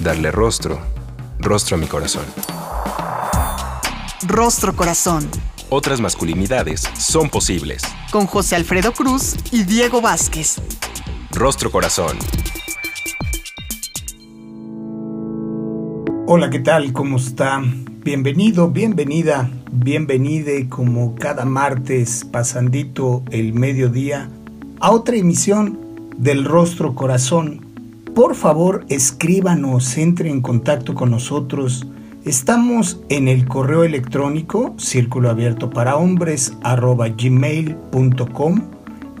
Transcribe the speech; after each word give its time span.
Darle 0.00 0.30
rostro, 0.30 0.78
rostro 1.38 1.76
a 1.76 1.80
mi 1.80 1.86
corazón. 1.86 2.24
Rostro 4.26 4.74
Corazón. 4.76 5.28
Otras 5.68 6.00
masculinidades 6.00 6.82
son 6.98 7.28
posibles. 7.28 7.82
Con 8.10 8.26
José 8.26 8.56
Alfredo 8.56 8.92
Cruz 8.92 9.36
y 9.50 9.64
Diego 9.64 10.00
Vázquez. 10.00 10.60
Rostro 11.32 11.70
Corazón. 11.70 12.18
Hola, 16.26 16.50
¿qué 16.50 16.58
tal? 16.58 16.92
¿Cómo 16.92 17.16
está? 17.16 17.62
Bienvenido, 18.04 18.68
bienvenida, 18.68 19.50
bienvenide 19.72 20.68
como 20.68 21.14
cada 21.14 21.44
martes 21.44 22.24
pasandito 22.30 23.22
el 23.30 23.54
mediodía 23.54 24.28
a 24.80 24.90
otra 24.90 25.16
emisión 25.16 25.78
del 26.16 26.44
Rostro 26.44 26.94
Corazón. 26.94 27.65
Por 28.16 28.34
favor, 28.34 28.84
escríbanos, 28.88 29.96
entre 29.98 30.30
en 30.30 30.40
contacto 30.40 30.94
con 30.94 31.10
nosotros. 31.10 31.86
Estamos 32.24 32.98
en 33.10 33.28
el 33.28 33.46
correo 33.46 33.84
electrónico 33.84 34.72
círculo 34.78 35.28
abierto 35.28 35.68
para 35.68 35.96
hombres 35.96 36.56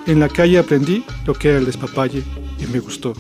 En 0.07 0.21
la 0.21 0.29
calle 0.29 0.59
aprendí 0.59 1.05
lo 1.27 1.35
que 1.35 1.49
era 1.49 1.59
el 1.59 1.67
despapalle 1.67 2.23
y 2.59 2.67
me 2.73 2.79
gustó. 2.79 3.15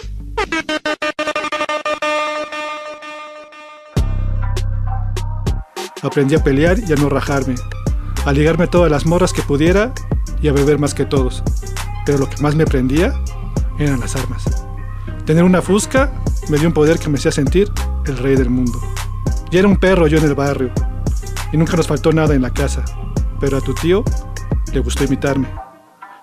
Aprendí 6.02 6.34
a 6.34 6.42
pelear 6.42 6.78
y 6.80 6.92
a 6.92 6.96
no 6.96 7.08
rajarme, 7.08 7.54
a 8.24 8.32
ligarme 8.32 8.66
todas 8.66 8.90
las 8.90 9.06
morras 9.06 9.32
que 9.32 9.42
pudiera 9.42 9.92
y 10.40 10.48
a 10.48 10.52
beber 10.52 10.78
más 10.78 10.94
que 10.94 11.04
todos. 11.04 11.44
Pero 12.04 12.18
lo 12.18 12.28
que 12.28 12.42
más 12.42 12.56
me 12.56 12.66
prendía 12.66 13.14
eran 13.78 14.00
las 14.00 14.16
armas. 14.16 14.44
Tener 15.24 15.44
una 15.44 15.62
fusca 15.62 16.10
me 16.48 16.58
dio 16.58 16.66
un 16.66 16.74
poder 16.74 16.98
que 16.98 17.08
me 17.08 17.18
hacía 17.18 17.30
sentir 17.30 17.70
el 18.06 18.18
rey 18.18 18.34
del 18.34 18.50
mundo. 18.50 18.80
Ya 19.52 19.60
era 19.60 19.68
un 19.68 19.76
perro 19.76 20.08
yo 20.08 20.18
en 20.18 20.24
el 20.24 20.34
barrio 20.34 20.72
y 21.52 21.56
nunca 21.56 21.76
nos 21.76 21.86
faltó 21.86 22.12
nada 22.12 22.34
en 22.34 22.42
la 22.42 22.50
casa, 22.50 22.84
pero 23.38 23.58
a 23.58 23.60
tu 23.60 23.72
tío 23.74 24.02
le 24.72 24.80
gustó 24.80 25.04
imitarme. 25.04 25.48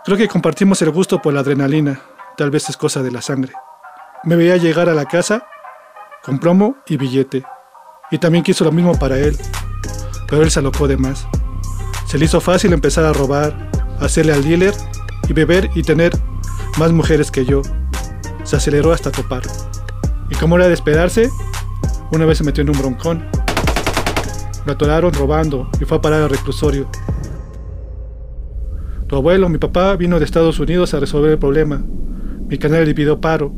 Creo 0.04 0.18
que 0.18 0.28
compartimos 0.28 0.82
el 0.82 0.92
gusto 0.92 1.22
por 1.22 1.34
la 1.34 1.40
adrenalina, 1.40 2.02
tal 2.36 2.52
vez 2.52 2.70
es 2.70 2.76
cosa 2.76 3.02
de 3.02 3.12
la 3.12 3.22
sangre. 3.22 3.54
Me 4.26 4.36
veía 4.36 4.58
llegar 4.58 4.90
a 4.90 4.94
la 4.94 5.06
casa 5.06 5.46
con 6.24 6.40
plomo 6.40 6.78
y 6.88 6.98
billete, 6.98 7.44
y 8.12 8.18
también 8.18 8.44
quiso 8.44 8.66
lo 8.66 8.72
mismo 8.72 8.98
para 8.98 9.18
él, 9.18 9.38
pero 10.30 10.44
él 10.44 10.52
se 10.52 10.60
alocó 10.60 10.88
de 10.88 10.98
más. 10.98 11.28
Se 12.06 12.18
le 12.18 12.26
hizo 12.26 12.40
fácil 12.40 12.74
empezar 12.74 13.06
a 13.06 13.14
robar, 13.14 13.70
hacerle 14.00 14.34
al 14.34 14.44
dealer 14.44 14.74
y 15.28 15.34
beber 15.34 15.70
y 15.76 15.84
tener 15.84 16.12
más 16.78 16.92
mujeres 16.92 17.32
que 17.32 17.46
yo. 17.46 17.62
Se 18.44 18.56
aceleró 18.56 18.94
hasta 18.94 19.12
topar. 19.12 19.44
Y 20.30 20.36
como 20.36 20.56
era 20.56 20.68
de 20.68 20.74
esperarse, 20.74 21.30
una 22.12 22.26
vez 22.26 22.38
se 22.38 22.44
metió 22.44 22.62
en 22.62 22.70
un 22.70 22.80
broncón. 22.80 23.26
Lo 24.66 24.74
atoraron 24.74 25.14
robando 25.14 25.70
y 25.80 25.86
fue 25.86 25.98
a 25.98 26.02
parar 26.02 26.24
al 26.24 26.30
reclusorio. 26.30 26.88
Tu 29.08 29.16
abuelo, 29.16 29.50
mi 29.50 29.58
papá, 29.58 29.96
vino 29.96 30.20
de 30.20 30.26
Estados 30.26 30.60
Unidos 30.60 30.94
a 30.94 31.00
resolver 31.00 31.32
el 31.32 31.40
problema. 31.40 31.84
Mi 32.48 32.58
canal 32.58 32.86
le 32.86 32.94
pidió 32.94 33.20
paro. 33.20 33.54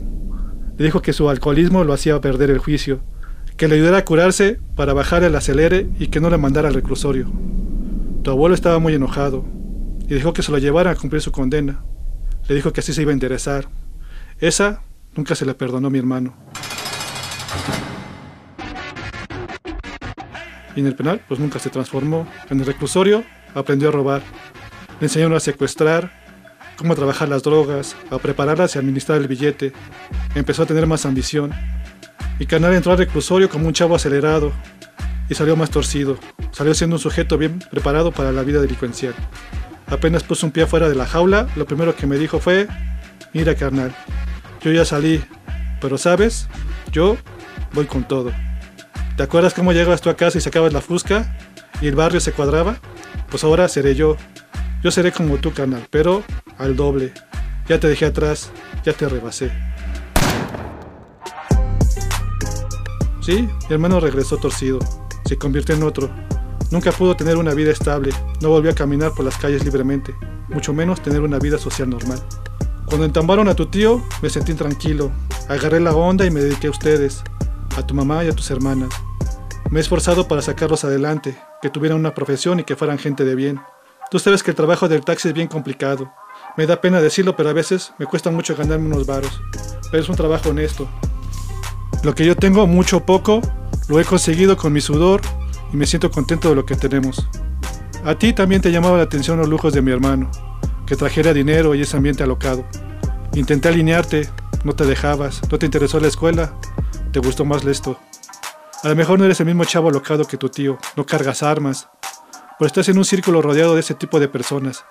Le 0.78 0.86
dijo 0.86 1.02
que 1.02 1.14
su 1.14 1.30
alcoholismo 1.30 1.84
lo 1.84 1.94
hacía 1.94 2.22
perder 2.22 2.50
el 2.50 2.58
juicio, 2.60 3.02
que 3.62 3.68
le 3.68 3.76
ayudara 3.76 4.00
a 4.00 4.06
curarse 4.06 4.60
para 4.76 4.94
bajar 4.94 5.24
el 5.24 5.36
acelere 5.36 5.88
y 6.00 6.08
que 6.08 6.20
no 6.20 6.32
le 6.32 6.40
mandara 6.40 6.70
al 6.70 6.74
reclusorio. 6.74 7.32
Tu 8.24 8.32
abuelo 8.32 8.56
estaba 8.56 8.80
muy 8.80 8.96
enojado 8.96 9.46
y 10.10 10.16
dijo 10.16 10.34
que 10.34 10.42
se 10.42 10.52
lo 10.52 10.58
llevara 10.58 10.90
a 10.90 10.96
cumplir 10.96 11.22
su 11.22 11.32
condena. 11.32 11.86
Le 12.48 12.56
dijo 12.56 12.74
que 12.74 12.80
así 12.80 12.92
se 12.92 13.04
iba 13.04 13.12
a 13.12 13.14
interesar. 13.14 13.68
Esa 14.40 14.82
nunca 15.16 15.36
se 15.36 15.46
le 15.46 15.54
perdonó 15.54 15.90
a 15.90 15.92
mi 15.92 16.00
hermano. 16.00 16.36
Y 20.76 20.80
en 20.80 20.88
el 20.88 20.96
penal, 20.96 21.22
pues 21.28 21.40
nunca 21.40 21.60
se 21.60 21.70
transformó. 21.70 22.28
En 22.50 22.62
el 22.62 22.66
reclusorio, 22.66 23.24
aprendió 23.54 23.90
a 23.90 23.92
robar. 23.92 24.24
Le 25.00 25.06
enseñaron 25.06 25.36
a 25.36 25.40
secuestrar, 25.40 26.12
cómo 26.78 26.96
trabajar 26.96 27.30
las 27.30 27.44
drogas, 27.44 27.96
a 28.10 28.18
prepararlas 28.18 28.76
y 28.76 28.80
administrar 28.80 29.20
el 29.20 29.28
billete. 29.28 29.72
Empezó 30.34 30.64
a 30.64 30.66
tener 30.66 30.88
más 30.88 31.06
ambición. 31.06 31.52
Mi 32.40 32.46
canal 32.46 32.74
entró 32.74 32.92
al 32.92 32.98
reclusorio 32.98 33.50
como 33.50 33.68
un 33.68 33.74
chavo 33.74 33.96
acelerado 33.96 34.52
y 35.30 35.36
salió 35.36 35.56
más 35.56 35.70
torcido. 35.70 36.18
Salió 36.52 36.74
siendo 36.74 36.98
un 36.98 37.02
sujeto 37.02 37.38
bien 37.38 37.60
preparado 37.72 38.12
para 38.12 38.32
la 38.32 38.44
vida 38.44 38.60
delincuencial. 38.62 39.14
Apenas 39.88 40.24
puso 40.24 40.46
un 40.46 40.52
pie 40.52 40.66
fuera 40.66 40.90
de 40.90 40.96
la 40.96 41.06
jaula, 41.06 41.48
lo 41.56 41.66
primero 41.66 41.96
que 41.96 42.08
me 42.08 42.18
dijo 42.18 42.40
fue, 42.40 42.68
mira 43.34 43.56
carnal, 43.56 43.94
yo 44.62 44.72
ya 44.72 44.86
salí, 44.86 45.24
pero 45.80 45.98
sabes, 45.98 46.48
yo 46.92 47.18
voy 47.74 47.86
con 47.86 48.08
todo. 48.08 48.32
¿Te 49.18 49.24
acuerdas 49.24 49.54
cómo 49.54 49.74
llegabas 49.74 50.02
tú 50.02 50.10
a 50.10 50.16
casa 50.16 50.38
y 50.38 50.42
sacabas 50.42 50.74
la 50.74 50.82
fusca 50.82 51.38
y 51.82 51.88
el 51.88 51.96
barrio 51.96 52.20
se 52.20 52.32
cuadraba? 52.32 52.78
Pues 53.30 53.44
ahora 53.44 53.68
seré 53.68 53.96
yo. 53.96 54.18
Yo 54.84 54.92
seré 54.92 55.12
como 55.12 55.38
tú, 55.38 55.54
carnal, 55.54 55.86
pero 55.90 56.24
al 56.58 56.76
doble. 56.76 57.14
Ya 57.68 57.80
te 57.80 57.88
dejé 57.88 58.06
atrás, 58.06 58.52
ya 58.84 58.94
te 58.94 59.08
rebasé. 59.08 59.52
Sí, 63.22 63.48
mi 63.70 63.74
hermano 63.74 64.00
regresó 64.00 64.38
torcido, 64.38 64.80
se 65.26 65.38
convirtió 65.38 65.76
en 65.76 65.84
otro. 65.84 66.10
Nunca 66.72 66.92
pudo 66.92 67.16
tener 67.16 67.38
una 67.38 67.54
vida 67.54 67.72
estable, 67.72 68.12
no 68.42 68.50
volvió 68.50 68.72
a 68.72 68.76
caminar 68.76 69.14
por 69.14 69.26
las 69.26 69.38
calles 69.38 69.64
libremente, 69.64 70.16
mucho 70.50 70.74
menos 70.74 71.02
tener 71.02 71.22
una 71.22 71.38
vida 71.38 71.60
social 71.60 71.88
normal. 71.88 72.20
Cuando 72.86 73.06
entambaron 73.06 73.48
a 73.48 73.56
tu 73.56 73.68
tío, 73.68 74.04
me 74.24 74.30
sentí 74.30 74.56
tranquilo, 74.56 75.12
agarré 75.48 75.80
la 75.80 75.94
onda 75.94 76.26
y 76.26 76.32
me 76.32 76.42
dediqué 76.42 76.68
a 76.68 76.72
ustedes, 76.72 77.24
a 77.78 77.86
tu 77.86 77.94
mamá 77.94 78.24
y 78.24 78.30
a 78.30 78.36
tus 78.36 78.50
hermanas. 78.50 78.90
Me 79.70 79.80
he 79.80 79.82
esforzado 79.82 80.28
para 80.28 80.42
sacarlos 80.42 80.84
adelante, 80.84 81.38
que 81.62 81.70
tuvieran 81.70 82.00
una 82.00 82.16
profesión 82.16 82.60
y 82.60 82.64
que 82.64 82.76
fueran 82.76 82.98
gente 82.98 83.24
de 83.24 83.36
bien. 83.36 83.62
Tú 84.10 84.18
sabes 84.18 84.42
que 84.42 84.52
el 84.52 84.58
trabajo 84.58 84.90
del 84.90 85.06
taxi 85.06 85.28
es 85.28 85.34
bien 85.34 85.48
complicado. 85.48 86.12
Me 86.58 86.66
da 86.66 86.82
pena 86.82 87.00
decirlo, 87.00 87.36
pero 87.36 87.50
a 87.50 87.54
veces 87.54 87.94
me 88.00 88.08
cuesta 88.08 88.32
mucho 88.32 88.56
ganarme 88.56 88.88
unos 88.88 89.06
varos. 89.06 89.42
Pero 89.90 90.04
es 90.04 90.10
un 90.10 90.16
trabajo 90.16 90.50
honesto. 90.50 90.90
Lo 92.04 92.16
que 92.16 92.26
yo 92.26 92.36
tengo, 92.36 92.66
mucho 92.68 92.98
o 92.98 93.06
poco, 93.06 93.42
lo 93.88 94.00
he 94.00 94.06
conseguido 94.06 94.58
con 94.58 94.74
mi 94.74 94.82
sudor 94.82 95.22
y 95.72 95.78
me 95.78 95.86
siento 95.86 96.12
contento 96.12 96.50
de 96.50 96.56
lo 96.56 96.66
que 96.66 96.76
tenemos. 96.76 97.28
A 98.04 98.16
ti 98.16 98.34
también 98.34 98.62
te 98.62 98.72
llamaba 98.72 98.98
la 98.98 99.04
atención 99.04 99.38
los 99.38 99.48
lujos 99.48 99.74
de 99.74 99.82
mi 99.82 99.92
hermano, 99.92 100.32
que 100.88 100.96
trajera 100.96 101.34
dinero 101.34 101.76
y 101.76 101.82
ese 101.82 101.98
ambiente 101.98 102.24
alocado. 102.24 102.66
Intenté 103.34 103.70
alinearte, 103.70 104.28
no 104.64 104.74
te 104.74 104.86
dejabas, 104.86 105.42
no 105.52 105.60
te 105.60 105.66
interesó 105.66 106.00
la 106.00 106.08
escuela, 106.08 106.54
te 107.12 107.20
gustó 107.20 107.46
más 107.46 107.64
esto. 107.66 108.00
A 108.84 108.90
lo 108.90 108.96
mejor 108.96 109.20
no 109.20 109.26
eres 109.26 109.40
el 109.40 109.46
mismo 109.46 109.64
chavo 109.66 109.90
alocado 109.90 110.26
que 110.26 110.38
tu 110.38 110.50
tío, 110.50 110.78
no 110.98 111.06
cargas 111.06 111.44
armas, 111.44 111.88
pero 112.58 112.68
estás 112.68 112.90
en 112.90 112.98
un 112.98 113.06
círculo 113.06 113.42
rodeado 113.42 113.76
de 113.76 113.82
ese 113.82 113.94
tipo 113.94 114.20
de 114.20 114.28
personas, 114.28 114.84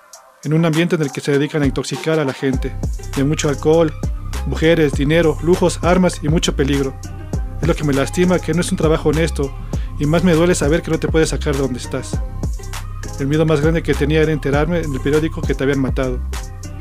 en 0.43 0.53
un 0.53 0.65
ambiente 0.65 0.95
en 0.95 1.01
el 1.01 1.11
que 1.11 1.21
se 1.21 1.33
dedican 1.33 1.63
a 1.63 1.65
intoxicar 1.65 2.19
a 2.19 2.25
la 2.25 2.33
gente, 2.33 2.75
de 3.15 3.23
mucho 3.23 3.49
alcohol, 3.49 3.93
mujeres, 4.47 4.93
dinero, 4.93 5.37
lujos, 5.43 5.79
armas 5.83 6.19
y 6.21 6.29
mucho 6.29 6.55
peligro. 6.55 6.93
Es 7.61 7.67
lo 7.67 7.75
que 7.75 7.83
me 7.83 7.93
lastima 7.93 8.39
que 8.39 8.53
no 8.53 8.61
es 8.61 8.71
un 8.71 8.77
trabajo 8.77 9.09
honesto 9.09 9.53
y 9.99 10.05
más 10.05 10.23
me 10.23 10.33
duele 10.33 10.55
saber 10.55 10.81
que 10.81 10.91
no 10.91 10.99
te 10.99 11.07
puedes 11.07 11.29
sacar 11.29 11.55
de 11.55 11.61
donde 11.61 11.79
estás. 11.79 12.19
El 13.19 13.27
miedo 13.27 13.45
más 13.45 13.61
grande 13.61 13.83
que 13.83 13.93
tenía 13.93 14.21
era 14.21 14.31
enterarme 14.31 14.79
en 14.79 14.93
el 14.93 14.99
periódico 14.99 15.41
que 15.41 15.53
te 15.53 15.63
habían 15.63 15.79
matado. 15.79 16.19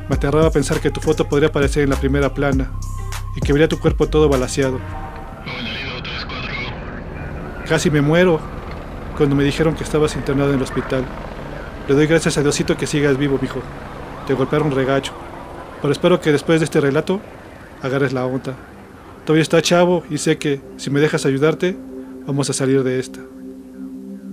Me 0.09 0.17
aterraba 0.17 0.51
pensar 0.51 0.81
que 0.81 0.91
tu 0.91 1.01
foto 1.01 1.29
podría 1.29 1.51
aparecer 1.51 1.83
en 1.83 1.91
la 1.91 1.97
primera 1.97 2.33
plana 2.33 2.73
y 3.37 3.41
que 3.41 3.53
vería 3.53 3.69
tu 3.69 3.79
cuerpo 3.79 4.09
todo 4.09 4.29
balaseado. 4.29 4.81
Casi 7.69 7.91
me 7.91 8.01
muero 8.01 8.41
cuando 9.17 9.37
me 9.37 9.45
dijeron 9.45 9.75
que 9.75 9.85
estabas 9.85 10.17
internado 10.17 10.51
en 10.51 10.57
el 10.57 10.63
hospital. 10.63 11.05
Le 11.87 11.95
doy 11.95 12.07
gracias 12.07 12.39
a 12.39 12.43
Diosito 12.43 12.77
que 12.77 12.87
sigas 12.87 13.19
vivo, 13.19 13.39
mijo. 13.41 13.61
Te 14.27 14.35
golpearon 14.35 14.71
regacho. 14.71 15.13
Pero 15.81 15.93
espero 15.93 16.21
que 16.21 16.33
después 16.33 16.61
de 16.61 16.65
este 16.65 16.81
relato 16.81 17.21
agarres 17.83 18.13
la 18.13 18.27
onda. 18.27 18.57
Todavía 19.25 19.43
está 19.43 19.63
chavo 19.63 20.03
y 20.11 20.19
sé 20.19 20.39
que 20.39 20.61
si 20.77 20.91
me 20.91 21.01
dejas 21.01 21.27
ayudarte, 21.27 21.77
vamos 22.27 22.51
a 22.51 22.53
salir 22.53 22.83
de 22.83 22.99
esta. 22.99 23.21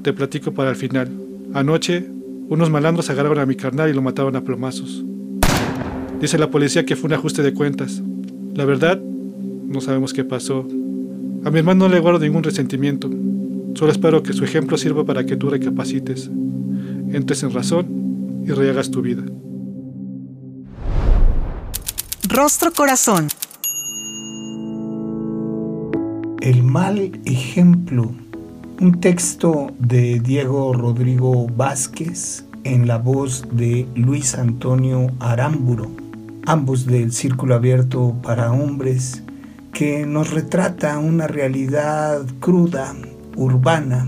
Te 0.03 0.13
platico 0.13 0.53
para 0.53 0.69
el 0.69 0.75
final. 0.75 1.09
Anoche, 1.53 2.07
unos 2.49 2.69
malandros 2.69 3.09
agarraron 3.09 3.39
a 3.39 3.45
mi 3.45 3.55
carnal 3.55 3.89
y 3.89 3.93
lo 3.93 4.01
mataron 4.01 4.35
a 4.35 4.43
plomazos. 4.43 5.03
Dice 6.19 6.37
la 6.37 6.49
policía 6.49 6.85
que 6.85 6.95
fue 6.95 7.07
un 7.07 7.13
ajuste 7.13 7.43
de 7.43 7.53
cuentas. 7.53 8.01
La 8.55 8.65
verdad, 8.65 8.99
no 8.99 9.81
sabemos 9.81 10.13
qué 10.13 10.23
pasó. 10.23 10.67
A 11.43 11.51
mi 11.51 11.59
hermano 11.59 11.87
no 11.87 11.93
le 11.93 11.99
guardo 11.99 12.19
ningún 12.19 12.43
resentimiento. 12.43 13.09
Solo 13.75 13.91
espero 13.91 14.23
que 14.23 14.33
su 14.33 14.43
ejemplo 14.43 14.77
sirva 14.77 15.05
para 15.05 15.25
que 15.25 15.35
tú 15.35 15.49
recapacites, 15.49 16.31
entres 17.11 17.43
en 17.43 17.51
razón 17.51 18.43
y 18.45 18.51
rehagas 18.51 18.89
tu 18.89 19.01
vida. 19.01 19.23
Rostro 22.29 22.73
Corazón. 22.73 23.29
El 26.41 26.61
mal 26.61 27.21
ejemplo. 27.23 28.11
Un 28.81 28.99
texto 28.99 29.71
de 29.79 30.19
Diego 30.19 30.73
Rodrigo 30.73 31.47
Vázquez 31.47 32.43
en 32.65 32.85
la 32.85 32.97
voz 32.97 33.45
de 33.51 33.87
Luis 33.95 34.35
Antonio 34.35 35.09
Aramburo, 35.21 35.89
ambos 36.45 36.85
del 36.85 37.13
Círculo 37.13 37.55
Abierto 37.55 38.13
para 38.21 38.51
Hombres, 38.51 39.23
que 39.71 40.05
nos 40.05 40.31
retrata 40.31 40.99
una 40.99 41.27
realidad 41.27 42.23
cruda, 42.41 42.93
urbana 43.37 44.05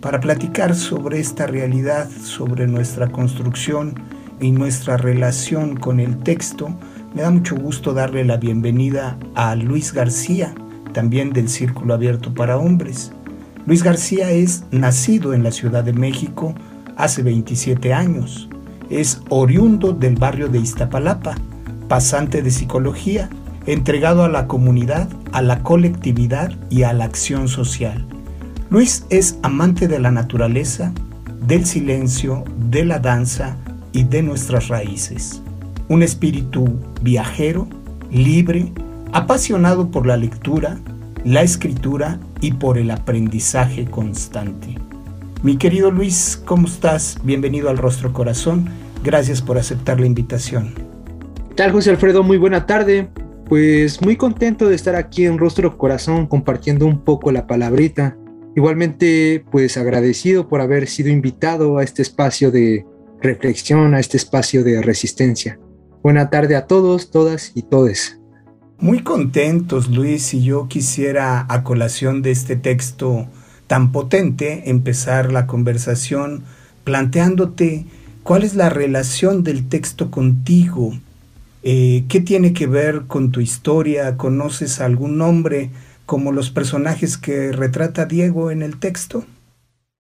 para 0.00 0.20
platicar 0.20 0.76
sobre 0.76 1.18
esta 1.18 1.48
realidad, 1.48 2.08
sobre 2.22 2.68
nuestra 2.68 3.08
construcción 3.08 3.94
y 4.40 4.52
nuestra 4.52 4.96
relación 4.96 5.76
con 5.76 5.98
el 5.98 6.18
texto. 6.20 6.72
Me 7.12 7.22
da 7.22 7.30
mucho 7.30 7.56
gusto 7.56 7.92
darle 7.92 8.24
la 8.24 8.36
bienvenida 8.36 9.18
a 9.34 9.56
Luis 9.56 9.92
García, 9.92 10.54
también 10.92 11.32
del 11.32 11.48
Círculo 11.48 11.92
Abierto 11.92 12.32
para 12.32 12.56
Hombres. 12.56 13.10
Luis 13.66 13.82
García 13.82 14.30
es 14.30 14.62
nacido 14.70 15.34
en 15.34 15.42
la 15.42 15.50
Ciudad 15.50 15.82
de 15.82 15.92
México 15.92 16.54
hace 16.96 17.24
27 17.24 17.92
años. 17.92 18.48
Es 18.90 19.22
oriundo 19.28 19.92
del 19.92 20.14
barrio 20.14 20.48
de 20.48 20.60
Iztapalapa, 20.60 21.34
pasante 21.88 22.42
de 22.42 22.50
psicología, 22.52 23.28
entregado 23.66 24.22
a 24.22 24.28
la 24.28 24.46
comunidad, 24.46 25.08
a 25.32 25.42
la 25.42 25.64
colectividad 25.64 26.52
y 26.70 26.84
a 26.84 26.92
la 26.92 27.06
acción 27.06 27.48
social. 27.48 28.06
Luis 28.70 29.04
es 29.10 29.36
amante 29.42 29.88
de 29.88 29.98
la 29.98 30.12
naturaleza, 30.12 30.92
del 31.44 31.66
silencio, 31.66 32.44
de 32.70 32.84
la 32.84 33.00
danza 33.00 33.56
y 33.90 34.04
de 34.04 34.22
nuestras 34.22 34.68
raíces. 34.68 35.42
Un 35.90 36.04
espíritu 36.04 36.78
viajero, 37.02 37.66
libre, 38.12 38.72
apasionado 39.10 39.90
por 39.90 40.06
la 40.06 40.16
lectura, 40.16 40.78
la 41.24 41.42
escritura 41.42 42.20
y 42.40 42.52
por 42.52 42.78
el 42.78 42.92
aprendizaje 42.92 43.86
constante. 43.86 44.76
Mi 45.42 45.56
querido 45.56 45.90
Luis, 45.90 46.40
¿cómo 46.46 46.68
estás? 46.68 47.18
Bienvenido 47.24 47.68
al 47.68 47.76
Rostro 47.76 48.12
Corazón. 48.12 48.68
Gracias 49.02 49.42
por 49.42 49.58
aceptar 49.58 49.98
la 49.98 50.06
invitación. 50.06 50.74
¿Qué 51.48 51.56
tal, 51.56 51.72
José 51.72 51.90
Alfredo? 51.90 52.22
Muy 52.22 52.38
buena 52.38 52.66
tarde. 52.66 53.10
Pues 53.48 54.00
muy 54.00 54.14
contento 54.14 54.68
de 54.68 54.76
estar 54.76 54.94
aquí 54.94 55.24
en 55.24 55.38
Rostro 55.38 55.76
Corazón 55.76 56.28
compartiendo 56.28 56.86
un 56.86 57.04
poco 57.04 57.32
la 57.32 57.48
palabrita 57.48 58.16
Igualmente, 58.54 59.44
pues 59.50 59.76
agradecido 59.76 60.48
por 60.48 60.60
haber 60.60 60.88
sido 60.88 61.08
invitado 61.08 61.78
a 61.78 61.84
este 61.84 62.02
espacio 62.02 62.52
de 62.52 62.84
reflexión, 63.20 63.94
a 63.94 64.00
este 64.00 64.16
espacio 64.16 64.64
de 64.64 64.82
resistencia. 64.82 65.58
Buena 66.02 66.30
tarde 66.30 66.56
a 66.56 66.66
todos, 66.66 67.10
todas 67.10 67.52
y 67.54 67.62
todes. 67.62 68.18
Muy 68.78 69.02
contentos, 69.02 69.90
Luis, 69.90 70.32
y 70.32 70.42
yo 70.42 70.66
quisiera, 70.66 71.44
a 71.50 71.62
colación 71.62 72.22
de 72.22 72.30
este 72.30 72.56
texto 72.56 73.26
tan 73.66 73.92
potente, 73.92 74.70
empezar 74.70 75.30
la 75.30 75.46
conversación 75.46 76.44
planteándote 76.84 77.84
cuál 78.22 78.44
es 78.44 78.54
la 78.54 78.70
relación 78.70 79.44
del 79.44 79.68
texto 79.68 80.10
contigo, 80.10 80.98
eh, 81.62 82.06
qué 82.08 82.20
tiene 82.20 82.54
que 82.54 82.66
ver 82.66 83.02
con 83.06 83.30
tu 83.30 83.40
historia, 83.40 84.16
conoces 84.16 84.80
algún 84.80 85.18
nombre 85.18 85.70
como 86.06 86.32
los 86.32 86.50
personajes 86.50 87.18
que 87.18 87.52
retrata 87.52 88.06
Diego 88.06 88.50
en 88.50 88.62
el 88.62 88.78
texto? 88.78 89.26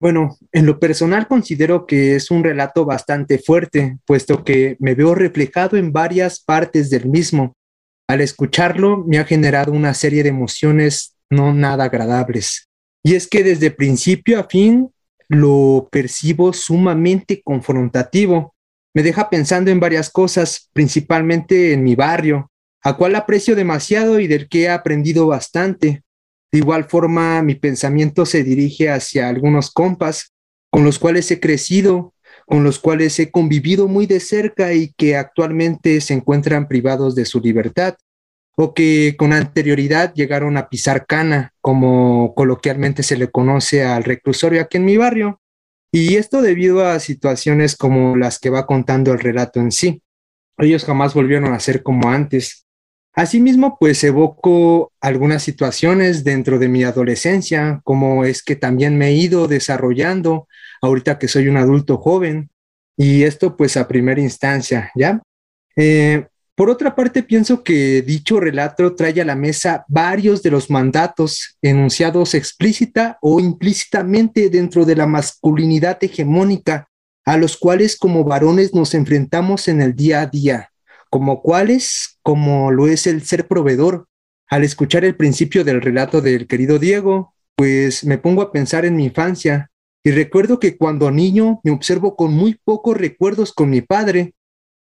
Bueno, 0.02 0.38
en 0.54 0.66
lo 0.66 0.80
personal 0.80 1.28
considero 1.28 1.86
que 1.86 2.16
es 2.16 2.32
un 2.32 2.44
relato 2.44 2.86
bastante 2.86 3.38
fuerte, 3.38 3.98
puesto 4.06 4.46
que 4.46 4.78
me 4.80 4.96
veo 4.96 5.14
reflejado 5.14 5.76
en 5.76 5.92
varias 5.92 6.40
partes 6.40 6.90
del 6.90 7.08
mismo. 7.08 7.54
Al 8.08 8.22
escucharlo 8.22 9.04
me 9.06 9.20
ha 9.20 9.26
generado 9.26 9.74
una 9.74 9.94
serie 9.94 10.24
de 10.24 10.30
emociones 10.30 11.16
no 11.30 11.54
nada 11.54 11.86
agradables. 11.86 12.70
Y 13.04 13.16
es 13.16 13.28
que 13.28 13.44
desde 13.44 13.72
principio 13.72 14.40
a 14.40 14.46
fin 14.46 14.90
lo 15.28 15.88
percibo 15.92 16.54
sumamente 16.54 17.42
confrontativo. 17.44 18.56
Me 18.96 19.04
deja 19.04 19.30
pensando 19.30 19.70
en 19.70 19.80
varias 19.80 20.10
cosas, 20.10 20.70
principalmente 20.74 21.74
en 21.74 21.84
mi 21.84 21.96
barrio, 21.96 22.50
a 22.84 22.98
cual 22.98 23.16
aprecio 23.16 23.56
demasiado 23.56 24.20
y 24.20 24.28
del 24.28 24.50
que 24.50 24.64
he 24.64 24.70
aprendido 24.70 25.28
bastante. 25.28 26.04
De 26.52 26.60
igual 26.60 26.86
forma, 26.86 27.42
mi 27.44 27.56
pensamiento 27.56 28.26
se 28.26 28.44
dirige 28.44 28.90
hacia 28.90 29.30
algunos 29.30 29.72
compas 29.72 30.34
con 30.72 30.84
los 30.84 31.00
cuales 31.00 31.30
he 31.32 31.40
crecido, 31.40 32.14
con 32.46 32.64
los 32.64 32.80
cuales 32.80 33.20
he 33.20 33.32
convivido 33.32 33.88
muy 33.88 34.06
de 34.08 34.20
cerca 34.20 34.74
y 34.74 34.94
que 34.98 35.16
actualmente 35.16 36.02
se 36.02 36.14
encuentran 36.14 36.68
privados 36.68 37.16
de 37.16 37.26
su 37.26 37.40
libertad 37.40 37.96
o 38.62 38.74
que 38.74 39.16
con 39.18 39.32
anterioridad 39.32 40.14
llegaron 40.14 40.58
a 40.58 40.68
pisar 40.68 41.06
cana, 41.06 41.54
como 41.62 42.34
coloquialmente 42.36 43.04
se 43.04 43.16
le 43.16 43.30
conoce 43.30 43.86
al 43.86 44.04
reclusorio 44.04 44.62
aquí 44.62 44.76
en 44.76 44.84
mi 44.84 44.98
barrio. 44.98 45.40
Y 45.94 46.18
esto 46.18 46.42
debido 46.42 46.86
a 46.86 47.00
situaciones 47.00 47.78
como 47.78 48.18
las 48.18 48.38
que 48.38 48.50
va 48.50 48.66
contando 48.66 49.14
el 49.14 49.20
relato 49.20 49.62
en 49.62 49.72
sí. 49.72 50.04
Ellos 50.58 50.84
jamás 50.84 51.14
volvieron 51.14 51.54
a 51.54 51.60
ser 51.62 51.84
como 51.84 52.10
antes. 52.10 52.66
Asimismo, 53.14 53.78
pues 53.80 54.04
evoco 54.04 54.94
algunas 55.02 55.44
situaciones 55.44 56.24
dentro 56.24 56.60
de 56.60 56.70
mi 56.70 56.84
adolescencia, 56.84 57.82
como 57.84 58.24
es 58.24 58.44
que 58.44 58.56
también 58.56 58.98
me 58.98 59.08
he 59.08 59.14
ido 59.14 59.48
desarrollando 59.48 60.48
ahorita 60.82 61.18
que 61.18 61.28
soy 61.28 61.48
un 61.48 61.58
adulto 61.58 61.98
joven, 61.98 62.50
y 62.96 63.24
esto 63.24 63.58
pues 63.58 63.78
a 63.78 63.88
primera 63.88 64.22
instancia, 64.22 64.92
¿ya? 64.96 65.22
Eh, 65.76 66.28
por 66.54 66.70
otra 66.70 66.94
parte, 66.94 67.24
pienso 67.24 67.64
que 67.64 68.02
dicho 68.02 68.40
relato 68.40 68.94
trae 68.94 69.22
a 69.22 69.26
la 69.26 69.36
mesa 69.36 69.86
varios 69.88 70.44
de 70.44 70.52
los 70.52 70.70
mandatos 70.70 71.58
enunciados 71.62 72.34
explícita 72.34 73.18
o 73.22 73.40
implícitamente 73.40 74.50
dentro 74.50 74.86
de 74.86 74.98
la 74.98 75.08
masculinidad 75.08 75.98
hegemónica, 76.04 76.90
a 77.26 77.38
los 77.38 77.58
cuales 77.58 77.98
como 77.98 78.26
varones 78.26 78.74
nos 78.74 78.94
enfrentamos 78.94 79.68
en 79.70 79.82
el 79.82 79.96
día 79.96 80.22
a 80.22 80.26
día 80.26 80.70
como 81.10 81.42
cuáles, 81.42 82.19
como 82.30 82.70
lo 82.70 82.88
es 82.88 83.08
el 83.08 83.24
ser 83.24 83.48
proveedor. 83.48 84.06
Al 84.52 84.64
escuchar 84.64 85.04
el 85.04 85.16
principio 85.16 85.64
del 85.64 85.82
relato 85.82 86.22
del 86.22 86.46
querido 86.46 86.78
Diego, 86.78 87.34
pues 87.56 88.04
me 88.04 88.20
pongo 88.20 88.44
a 88.44 88.52
pensar 88.52 88.86
en 88.86 88.96
mi 88.96 89.06
infancia 89.06 89.72
y 90.04 90.12
recuerdo 90.12 90.60
que 90.60 90.78
cuando 90.78 91.10
niño 91.10 91.60
me 91.64 91.72
observo 91.72 92.16
con 92.16 92.32
muy 92.32 92.60
pocos 92.64 92.96
recuerdos 92.96 93.52
con 93.52 93.72
mi 93.72 93.82
padre. 93.82 94.36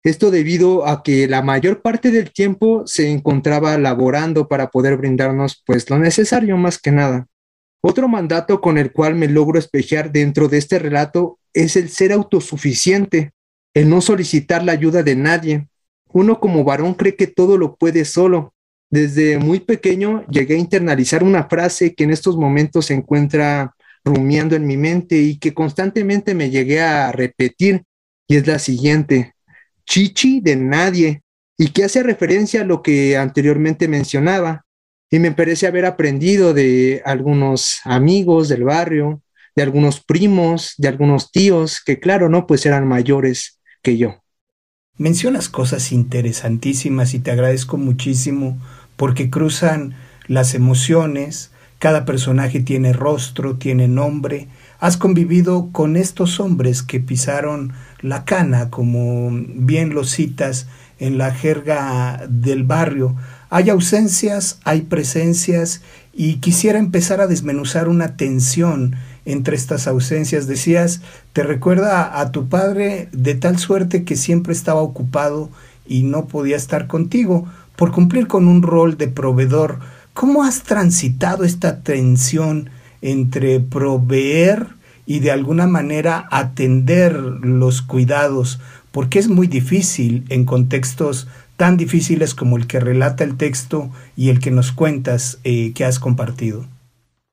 Esto 0.05 0.31
debido 0.31 0.87
a 0.87 1.03
que 1.03 1.27
la 1.27 1.41
mayor 1.41 1.81
parte 1.81 2.11
del 2.11 2.35
tiempo 2.35 2.87
se 2.87 3.11
encontraba 3.11 3.79
laborando 3.79 4.47
para 4.47 4.69
poder 4.69 4.99
brindarnos 4.99 5.63
pues 5.65 5.89
lo 5.89 5.99
necesario 5.99 6.59
más 6.59 6.79
que 6.79 6.93
nada. 6.93 7.29
Otro 7.81 8.09
mandato 8.09 8.61
con 8.61 8.77
el 8.77 8.93
cual 8.93 9.15
me 9.15 9.27
logro 9.27 9.59
espejear 9.59 10.13
dentro 10.13 10.49
de 10.49 10.59
este 10.59 10.79
relato 10.79 11.39
es 11.55 11.77
el 11.77 11.89
ser 11.89 12.13
autosuficiente, 12.13 13.33
el 13.73 13.89
no 13.89 14.03
solicitar 14.03 14.63
la 14.63 14.73
ayuda 14.73 15.03
de 15.03 15.17
nadie. 15.17 15.68
Uno 16.13 16.41
como 16.41 16.65
varón 16.65 16.95
cree 16.95 17.17
que 17.17 17.27
todo 17.27 17.59
lo 17.59 17.77
puede 17.77 18.05
solo. 18.05 18.55
Desde 18.91 19.39
muy 19.39 19.61
pequeño 19.61 20.25
llegué 20.29 20.55
a 20.55 20.59
internalizar 20.59 21.23
una 21.23 21.49
frase 21.49 21.95
que 21.95 22.05
en 22.05 22.11
estos 22.11 22.37
momentos 22.37 22.87
se 22.87 22.95
encuentra 22.95 23.75
rumiando 24.05 24.57
en 24.57 24.67
mi 24.67 24.77
mente 24.77 25.17
y 25.17 25.39
que 25.39 25.53
constantemente 25.53 26.35
me 26.35 26.51
llegué 26.51 26.81
a 26.81 27.13
repetir 27.13 27.83
y 28.27 28.37
es 28.37 28.47
la 28.47 28.59
siguiente, 28.59 29.35
chichi 29.87 30.41
de 30.41 30.57
nadie, 30.57 31.23
y 31.57 31.69
que 31.69 31.85
hace 31.85 32.03
referencia 32.03 32.61
a 32.61 32.65
lo 32.65 32.83
que 32.83 33.17
anteriormente 33.17 33.89
mencionaba, 33.89 34.65
y 35.11 35.19
me 35.19 35.33
parece 35.33 35.67
haber 35.67 35.87
aprendido 35.87 36.53
de 36.53 37.03
algunos 37.07 37.81
amigos 37.85 38.49
del 38.51 38.65
barrio, 38.65 39.23
de 39.57 39.63
algunos 39.63 40.05
primos, 40.05 40.75
de 40.77 40.89
algunos 40.89 41.33
tíos, 41.33 41.81
que 41.85 41.99
claro, 41.99 42.29
no, 42.29 42.47
pues 42.47 42.67
eran 42.67 42.87
mayores 42.87 43.59
que 43.83 43.97
yo. 43.97 44.23
Mencionas 44.99 45.49
cosas 45.49 45.93
interesantísimas 45.93 47.15
y 47.15 47.21
te 47.21 47.31
agradezco 47.31 47.77
muchísimo 47.77 48.59
porque 48.97 49.31
cruzan 49.31 49.95
las 50.27 50.55
emociones, 50.55 51.53
cada 51.79 52.05
personaje 52.05 52.59
tiene 52.59 52.93
rostro, 52.93 53.55
tiene 53.55 53.87
nombre, 53.87 54.49
has 54.81 54.97
convivido 54.97 55.69
con 55.71 55.97
estos 55.97 56.41
hombres 56.41 56.83
que 56.83 56.99
pisaron 56.99 57.75
la 58.01 58.25
cana, 58.25 58.71
como 58.71 59.31
bien 59.31 59.95
lo 59.95 60.03
citas 60.03 60.67
en 60.99 61.17
la 61.17 61.33
jerga 61.33 62.27
del 62.29 62.65
barrio. 62.65 63.15
Hay 63.51 63.71
ausencias, 63.71 64.59
hay 64.65 64.81
presencias 64.83 65.81
y 66.13 66.39
quisiera 66.39 66.81
empezar 66.81 67.21
a 67.21 67.29
desmenuzar 67.29 67.89
una 67.89 68.17
tensión 68.17 68.97
entre 69.29 69.57
estas 69.57 69.87
ausencias. 69.87 70.47
Decías, 70.47 71.03
te 71.35 71.43
recuerda 71.43 72.19
a 72.19 72.33
tu 72.33 72.49
padre 72.49 73.09
de 73.13 73.35
tal 73.35 73.59
suerte 73.59 74.03
que 74.03 74.17
siempre 74.17 74.55
estaba 74.55 74.81
ocupado 74.81 75.51
y 75.87 76.03
no 76.03 76.27
podía 76.27 76.57
estar 76.57 76.87
contigo 76.87 77.47
por 77.77 77.93
cumplir 77.93 78.27
con 78.27 78.49
un 78.49 78.63
rol 78.63 78.97
de 78.97 79.07
proveedor. 79.09 79.81
¿Cómo 80.15 80.45
has 80.45 80.63
transitado 80.63 81.45
esta 81.45 81.83
tensión 81.83 82.71
entre 83.03 83.61
proveer 83.61 84.67
y 85.05 85.21
de 85.21 85.31
alguna 85.31 85.67
manera 85.67 86.27
atender 86.31 87.13
los 87.13 87.83
cuidados? 87.83 88.61
Porque 88.93 89.19
es 89.19 89.29
muy 89.29 89.47
difícil 89.47 90.25
en 90.31 90.47
contextos 90.47 91.29
tan 91.59 91.77
difíciles 91.77 92.35
como 92.35 92.57
el 92.57 92.67
que 92.67 92.81
relata 92.81 93.25
el 93.25 93.37
texto 93.37 93.91
y 94.17 94.31
el 94.31 94.41
que 94.41 94.51
nos 94.51 94.73
cuentas 94.73 95.39
eh, 95.45 95.73
que 95.75 95.85
has 95.85 95.99
compartido. 95.99 96.67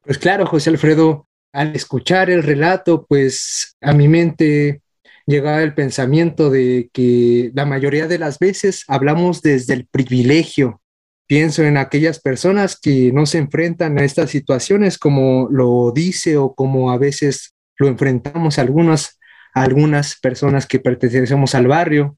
Pues 0.04 0.18
claro, 0.18 0.46
José 0.46 0.72
Alfredo, 0.72 1.26
al 1.56 1.76
escuchar 1.76 2.30
el 2.30 2.44
relato, 2.44 3.06
pues 3.08 3.78
a 3.82 3.94
mi 3.94 4.10
mente 4.10 4.82
llegaba 5.26 5.64
el 5.64 5.74
pensamiento 5.74 6.50
de 6.50 6.90
que 6.92 7.52
la 7.56 7.66
mayoría 7.66 8.08
de 8.08 8.20
las 8.20 8.40
veces 8.40 8.84
hablamos 8.88 9.42
desde 9.42 9.74
el 9.74 9.88
privilegio. 9.88 10.82
Pienso 11.28 11.64
en 11.64 11.78
aquellas 11.78 12.20
personas 12.20 12.78
que 12.80 13.12
no 13.14 13.26
se 13.26 13.40
enfrentan 13.40 13.98
a 13.98 14.04
estas 14.04 14.30
situaciones 14.30 14.98
como 14.98 15.48
lo 15.50 15.92
dice 15.92 16.38
o 16.38 16.54
como 16.54 16.92
a 16.92 16.98
veces 16.98 17.56
lo 17.78 17.88
enfrentamos 17.88 18.60
algunas, 18.60 19.18
algunas 19.54 20.20
personas 20.20 20.68
que 20.68 20.80
pertenecemos 20.80 21.56
al 21.56 21.68
barrio. 21.68 22.18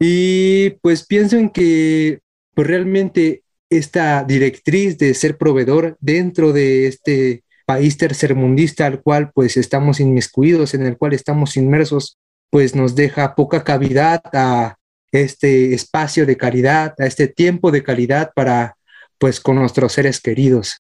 Y 0.00 0.70
pues 0.82 1.06
pienso 1.06 1.36
en 1.36 1.50
que 1.50 2.20
pues 2.54 2.66
realmente 2.66 3.42
esta 3.68 4.24
directriz 4.24 4.96
de 4.96 5.12
ser 5.12 5.36
proveedor 5.36 5.98
dentro 6.00 6.52
de 6.54 6.86
este 6.88 7.44
país 7.70 7.96
tercermundista 7.96 8.84
al 8.84 9.00
cual 9.00 9.30
pues 9.32 9.56
estamos 9.56 10.00
inmiscuidos, 10.00 10.74
en 10.74 10.84
el 10.84 10.98
cual 10.98 11.12
estamos 11.12 11.56
inmersos, 11.56 12.18
pues 12.50 12.74
nos 12.74 12.96
deja 12.96 13.36
poca 13.36 13.62
cavidad 13.62 14.20
a 14.32 14.76
este 15.12 15.72
espacio 15.72 16.26
de 16.26 16.36
calidad, 16.36 16.94
a 16.98 17.06
este 17.06 17.28
tiempo 17.28 17.70
de 17.70 17.84
calidad 17.84 18.32
para 18.34 18.74
pues 19.18 19.38
con 19.38 19.54
nuestros 19.54 19.92
seres 19.92 20.20
queridos. 20.20 20.78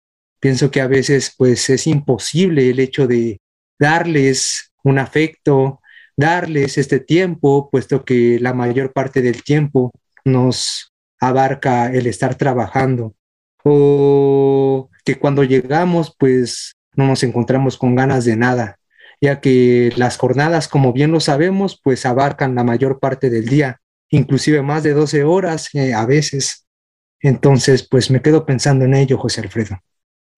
Pienso 0.42 0.72
que 0.72 0.82
a 0.82 0.88
veces 0.88 1.34
pues 1.38 1.70
es 1.70 1.88
imposible 1.88 2.70
el 2.70 2.82
hecho 2.82 3.08
de 3.08 3.40
darles 3.80 4.74
un 4.84 5.00
afecto, 5.00 5.80
darles 6.18 6.78
este 6.78 7.00
tiempo, 7.00 7.70
puesto 7.72 8.04
que 8.04 8.40
la 8.42 8.54
mayor 8.54 8.92
parte 8.92 9.22
del 9.22 9.42
tiempo 9.42 9.90
nos 10.26 10.92
abarca 11.22 11.94
el 11.94 12.08
estar 12.08 12.36
trabajando 12.36 13.14
o 13.64 14.90
que 15.04 15.18
cuando 15.18 15.44
llegamos 15.44 16.16
pues 16.18 16.76
no 16.96 17.08
nos 17.08 17.24
encontramos 17.24 17.78
con 17.78 17.96
ganas 17.96 18.26
de 18.26 18.36
nada, 18.36 18.78
ya 19.22 19.40
que 19.40 19.92
las 19.96 20.18
jornadas, 20.18 20.68
como 20.68 20.94
bien 20.94 21.12
lo 21.12 21.20
sabemos, 21.20 21.80
pues 21.82 22.06
abarcan 22.06 22.56
la 22.56 22.64
mayor 22.64 23.00
parte 23.00 23.30
del 23.30 23.46
día, 23.46 23.82
inclusive 24.10 24.62
más 24.62 24.84
de 24.84 24.94
12 24.94 25.24
horas 25.24 25.70
eh, 25.74 25.94
a 25.94 26.06
veces. 26.06 26.68
Entonces, 27.22 27.88
pues 27.90 28.12
me 28.12 28.22
quedo 28.22 28.46
pensando 28.46 28.86
en 28.86 28.94
ello, 28.94 29.18
José 29.18 29.42
Alfredo. 29.42 29.80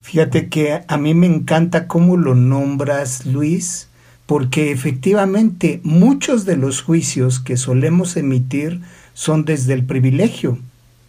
Fíjate 0.02 0.50
que 0.50 0.84
a 0.88 0.98
mí 0.98 1.16
me 1.16 1.26
encanta 1.26 1.88
cómo 1.88 2.16
lo 2.16 2.36
nombras, 2.36 3.26
Luis, 3.26 3.90
porque 4.28 4.72
efectivamente 4.72 5.82
muchos 5.84 6.46
de 6.46 6.58
los 6.58 6.82
juicios 6.82 7.40
que 7.40 7.58
solemos 7.58 8.16
emitir 8.18 8.82
son 9.14 9.46
desde 9.46 9.74
el 9.74 9.84
privilegio, 9.86 10.60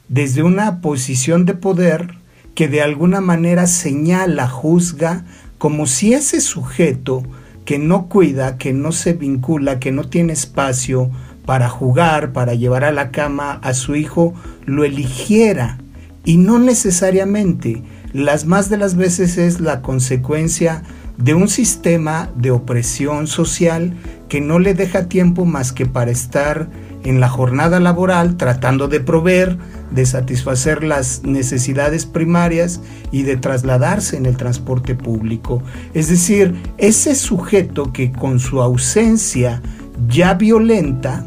desde 0.08 0.42
una 0.42 0.80
posición 0.80 1.44
de 1.44 1.54
poder 1.54 2.14
que 2.56 2.68
de 2.68 2.80
alguna 2.80 3.20
manera 3.20 3.66
señala, 3.66 4.48
juzga, 4.48 5.26
como 5.58 5.86
si 5.86 6.14
ese 6.14 6.40
sujeto 6.40 7.22
que 7.66 7.78
no 7.78 8.08
cuida, 8.08 8.56
que 8.56 8.72
no 8.72 8.92
se 8.92 9.12
vincula, 9.12 9.78
que 9.78 9.92
no 9.92 10.04
tiene 10.04 10.32
espacio 10.32 11.10
para 11.44 11.68
jugar, 11.68 12.32
para 12.32 12.54
llevar 12.54 12.82
a 12.84 12.92
la 12.92 13.10
cama 13.10 13.60
a 13.62 13.74
su 13.74 13.94
hijo, 13.94 14.32
lo 14.64 14.84
eligiera. 14.84 15.76
Y 16.24 16.38
no 16.38 16.58
necesariamente, 16.58 17.82
las 18.14 18.46
más 18.46 18.70
de 18.70 18.78
las 18.78 18.96
veces 18.96 19.36
es 19.36 19.60
la 19.60 19.82
consecuencia 19.82 20.82
de 21.18 21.34
un 21.34 21.48
sistema 21.48 22.30
de 22.36 22.52
opresión 22.52 23.26
social 23.26 23.94
que 24.30 24.40
no 24.40 24.58
le 24.58 24.72
deja 24.72 25.08
tiempo 25.08 25.44
más 25.44 25.72
que 25.72 25.84
para 25.84 26.10
estar 26.10 26.70
en 27.06 27.20
la 27.20 27.28
jornada 27.28 27.78
laboral 27.78 28.36
tratando 28.36 28.88
de 28.88 29.00
proveer, 29.00 29.56
de 29.92 30.04
satisfacer 30.06 30.82
las 30.82 31.22
necesidades 31.22 32.04
primarias 32.04 32.80
y 33.12 33.22
de 33.22 33.36
trasladarse 33.36 34.16
en 34.16 34.26
el 34.26 34.36
transporte 34.36 34.96
público. 34.96 35.62
Es 35.94 36.08
decir, 36.08 36.54
ese 36.78 37.14
sujeto 37.14 37.92
que 37.92 38.10
con 38.10 38.40
su 38.40 38.60
ausencia 38.60 39.62
ya 40.08 40.34
violenta, 40.34 41.24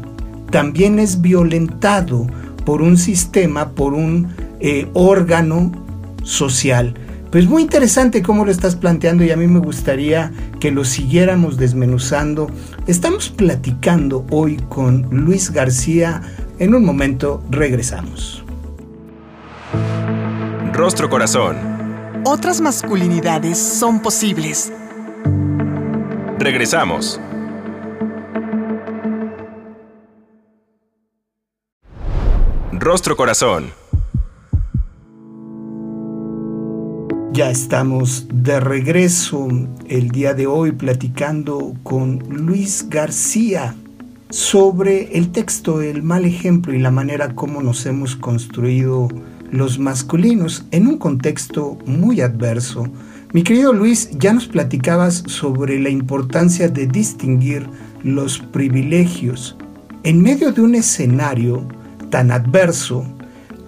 también 0.50 0.98
es 0.98 1.22
violentado 1.22 2.26
por 2.64 2.82
un 2.82 2.98
sistema, 2.98 3.70
por 3.70 3.94
un 3.94 4.28
eh, 4.60 4.86
órgano 4.92 5.72
social. 6.22 6.94
Pues 7.30 7.46
muy 7.46 7.62
interesante 7.62 8.22
cómo 8.22 8.44
lo 8.44 8.50
estás 8.50 8.74
planteando 8.74 9.22
y 9.22 9.30
a 9.30 9.36
mí 9.36 9.46
me 9.46 9.60
gustaría 9.60 10.32
que 10.58 10.72
lo 10.72 10.84
siguiéramos 10.84 11.56
desmenuzando. 11.56 12.50
Estamos 12.88 13.30
platicando 13.30 14.26
hoy 14.30 14.56
con 14.68 15.02
Luis 15.12 15.52
García. 15.52 16.22
En 16.58 16.74
un 16.74 16.84
momento 16.84 17.42
regresamos. 17.48 18.44
Rostro 20.72 21.08
Corazón. 21.08 21.56
Otras 22.24 22.60
masculinidades 22.60 23.58
son 23.58 24.02
posibles. 24.02 24.72
Regresamos. 26.38 27.20
Rostro 32.72 33.16
Corazón. 33.16 33.79
Ya 37.32 37.48
estamos 37.48 38.26
de 38.34 38.58
regreso 38.58 39.46
el 39.88 40.08
día 40.10 40.34
de 40.34 40.48
hoy 40.48 40.72
platicando 40.72 41.74
con 41.84 42.18
Luis 42.28 42.86
García 42.90 43.76
sobre 44.30 45.16
el 45.16 45.30
texto, 45.30 45.80
el 45.80 46.02
mal 46.02 46.24
ejemplo 46.24 46.74
y 46.74 46.80
la 46.80 46.90
manera 46.90 47.36
como 47.36 47.62
nos 47.62 47.86
hemos 47.86 48.16
construido 48.16 49.06
los 49.52 49.78
masculinos 49.78 50.66
en 50.72 50.88
un 50.88 50.98
contexto 50.98 51.78
muy 51.86 52.20
adverso. 52.20 52.88
Mi 53.32 53.44
querido 53.44 53.72
Luis, 53.72 54.10
ya 54.18 54.32
nos 54.32 54.48
platicabas 54.48 55.22
sobre 55.28 55.78
la 55.78 55.88
importancia 55.88 56.68
de 56.68 56.88
distinguir 56.88 57.64
los 58.02 58.40
privilegios. 58.40 59.56
En 60.02 60.20
medio 60.20 60.50
de 60.50 60.62
un 60.62 60.74
escenario 60.74 61.64
tan 62.10 62.32
adverso, 62.32 63.06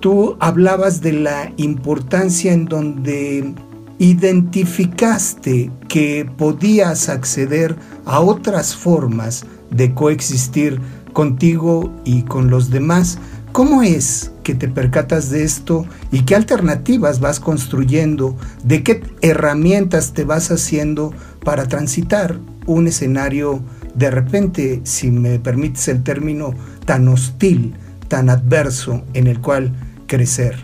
tú 0.03 0.37
hablabas 0.41 1.01
de 1.01 1.13
la 1.13 1.53
importancia 1.59 2.53
en 2.53 2.65
donde 2.65 3.55
identificaste 4.01 5.71
que 5.89 6.29
podías 6.37 7.09
acceder 7.09 7.77
a 8.05 8.19
otras 8.19 8.75
formas 8.75 9.47
de 9.71 9.95
coexistir 9.95 10.81
contigo 11.13 11.95
y 12.05 12.23
con 12.23 12.51
los 12.51 12.71
demás. 12.71 13.19
¿Cómo 13.53 13.85
es 13.85 14.33
que 14.43 14.57
te 14.57 14.67
percatas 14.67 15.31
de 15.31 15.45
esto 15.45 15.87
y 16.11 16.23
qué 16.23 16.35
alternativas 16.35 17.21
vas 17.21 17.39
construyendo? 17.39 18.37
¿De 18.65 18.83
qué 18.83 19.05
herramientas 19.21 20.15
te 20.15 20.25
vas 20.25 20.51
haciendo 20.51 21.15
para 21.45 21.69
transitar 21.69 22.41
un 22.67 22.89
escenario 22.89 23.63
de 23.95 24.11
repente, 24.11 24.81
si 24.83 25.13
me 25.13 25.39
permites 25.39 25.87
el 25.87 26.03
término, 26.03 26.55
tan 26.87 27.07
hostil, 27.07 27.75
tan 28.09 28.31
adverso 28.31 29.05
en 29.15 29.29
el 29.29 29.41
cual 29.41 29.73
crecer. 30.13 30.57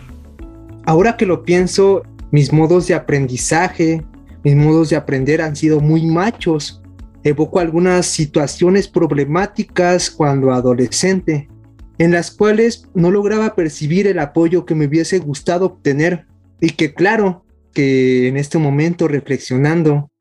Ahora 0.85 1.17
que 1.17 1.25
lo 1.25 1.43
pienso, 1.43 2.03
mis 2.29 2.53
modos 2.53 2.85
de 2.85 2.93
aprendizaje, 2.93 4.05
mis 4.43 4.55
modos 4.55 4.91
de 4.91 4.95
aprender 4.95 5.41
han 5.41 5.55
sido 5.55 5.79
muy 5.79 6.05
machos. 6.05 6.83
Evoco 7.23 7.59
algunas 7.59 8.05
situaciones 8.05 8.87
problemáticas 8.87 10.11
cuando 10.11 10.51
adolescente, 10.51 11.49
en 11.97 12.11
las 12.11 12.29
cuales 12.29 12.87
no 12.93 13.09
lograba 13.09 13.55
percibir 13.55 14.05
el 14.05 14.19
apoyo 14.19 14.67
que 14.67 14.75
me 14.75 14.85
hubiese 14.85 15.17
gustado 15.17 15.65
obtener 15.65 16.27
y 16.61 16.69
que 16.69 16.93
claro, 16.93 17.43
que 17.73 18.27
en 18.27 18.37
este 18.37 18.59
momento 18.59 19.07
reflexionando, 19.07 20.11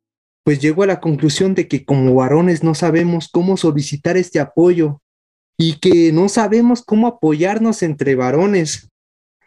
pues 0.43 0.59
llego 0.59 0.85
a 0.85 0.87
la 0.87 1.01
conclusión 1.01 1.55
de 1.55 1.69
que 1.69 1.85
como 1.85 2.15
varones 2.15 2.65
no 2.65 2.75
sabemos 2.75 3.29
cómo 3.31 3.59
solicitar 3.59 4.17
este 4.17 4.41
apoyo 4.41 5.03
y 5.59 5.75
que 5.81 6.13
no 6.13 6.31
sabemos 6.31 6.83
cómo 6.83 7.07
apoyarnos 7.07 7.83
entre 7.83 8.15
varones. 8.15 8.89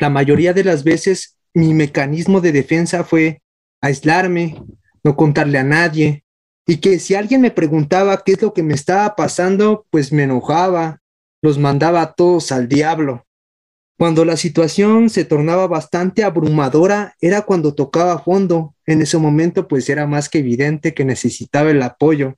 La 0.01 0.09
mayoría 0.09 0.51
de 0.53 0.63
las 0.63 0.83
veces 0.83 1.37
mi 1.53 1.75
mecanismo 1.75 2.41
de 2.41 2.51
defensa 2.51 3.03
fue 3.03 3.43
aislarme, 3.81 4.59
no 5.03 5.15
contarle 5.15 5.59
a 5.59 5.63
nadie, 5.63 6.23
y 6.65 6.77
que 6.77 6.97
si 6.97 7.13
alguien 7.13 7.39
me 7.39 7.51
preguntaba 7.51 8.23
qué 8.25 8.31
es 8.31 8.41
lo 8.41 8.51
que 8.51 8.63
me 8.63 8.73
estaba 8.73 9.15
pasando, 9.15 9.85
pues 9.91 10.11
me 10.11 10.23
enojaba, 10.23 11.01
los 11.43 11.59
mandaba 11.59 12.01
a 12.01 12.13
todos 12.13 12.51
al 12.51 12.67
diablo. 12.67 13.27
Cuando 13.95 14.25
la 14.25 14.37
situación 14.37 15.11
se 15.11 15.23
tornaba 15.23 15.67
bastante 15.67 16.23
abrumadora, 16.23 17.13
era 17.21 17.43
cuando 17.43 17.75
tocaba 17.75 18.17
fondo. 18.17 18.73
En 18.87 19.03
ese 19.03 19.19
momento, 19.19 19.67
pues 19.67 19.87
era 19.87 20.07
más 20.07 20.29
que 20.29 20.39
evidente 20.39 20.95
que 20.95 21.05
necesitaba 21.05 21.69
el 21.69 21.83
apoyo. 21.83 22.33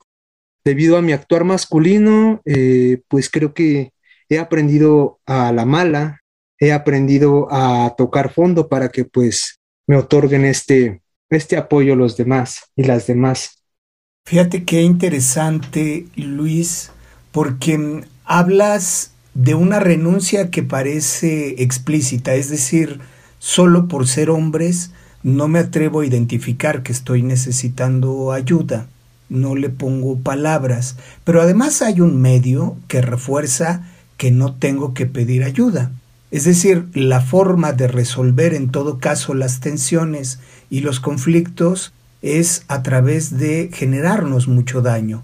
Debido 0.65 0.97
a 0.97 1.01
mi 1.01 1.13
actuar 1.13 1.45
masculino, 1.45 2.41
eh, 2.43 3.03
pues 3.07 3.29
creo 3.29 3.53
que 3.53 3.93
he 4.27 4.37
aprendido 4.37 5.21
a 5.25 5.53
la 5.53 5.63
mala, 5.63 6.22
he 6.59 6.71
aprendido 6.71 7.47
a 7.51 7.95
tocar 7.97 8.31
fondo 8.31 8.67
para 8.67 8.89
que 8.89 9.05
pues 9.05 9.59
me 9.87 9.97
otorguen 9.97 10.45
este, 10.45 11.01
este 11.29 11.57
apoyo 11.57 11.95
los 11.95 12.15
demás 12.17 12.61
y 12.75 12.83
las 12.83 13.07
demás. 13.07 13.63
Fíjate 14.25 14.63
qué 14.63 14.81
interesante, 14.81 16.05
Luis, 16.15 16.91
porque 17.31 18.03
hablas 18.23 19.11
de 19.33 19.55
una 19.55 19.79
renuncia 19.79 20.49
que 20.49 20.63
parece 20.63 21.61
explícita, 21.61 22.35
es 22.35 22.49
decir, 22.49 22.99
solo 23.39 23.87
por 23.87 24.07
ser 24.07 24.29
hombres 24.29 24.91
no 25.23 25.47
me 25.47 25.59
atrevo 25.59 26.01
a 26.01 26.05
identificar 26.05 26.83
que 26.83 26.91
estoy 26.91 27.23
necesitando 27.23 28.31
ayuda, 28.31 28.87
no 29.29 29.55
le 29.55 29.69
pongo 29.69 30.19
palabras, 30.19 30.97
pero 31.23 31.41
además 31.41 31.81
hay 31.81 32.01
un 32.01 32.21
medio 32.21 32.75
que 32.87 33.01
refuerza 33.01 33.89
que 34.17 34.31
no 34.31 34.55
tengo 34.55 34.93
que 34.93 35.05
pedir 35.05 35.43
ayuda. 35.43 35.91
Es 36.33 36.45
decir, 36.45 36.87
la 36.95 37.21
forma 37.21 37.73
de 37.73 37.87
resolver 37.87 38.55
en 38.55 38.71
todo 38.71 38.97
caso 38.97 39.35
las 39.35 39.59
tensiones 39.59 40.39
y 40.67 40.79
los 40.79 40.99
conflictos 40.99 41.93
es 42.23 42.63
a 42.67 42.81
través 42.81 43.37
de 43.37 43.69
generarnos 43.71 44.47
mucho 44.47 44.81
daño. 44.81 45.21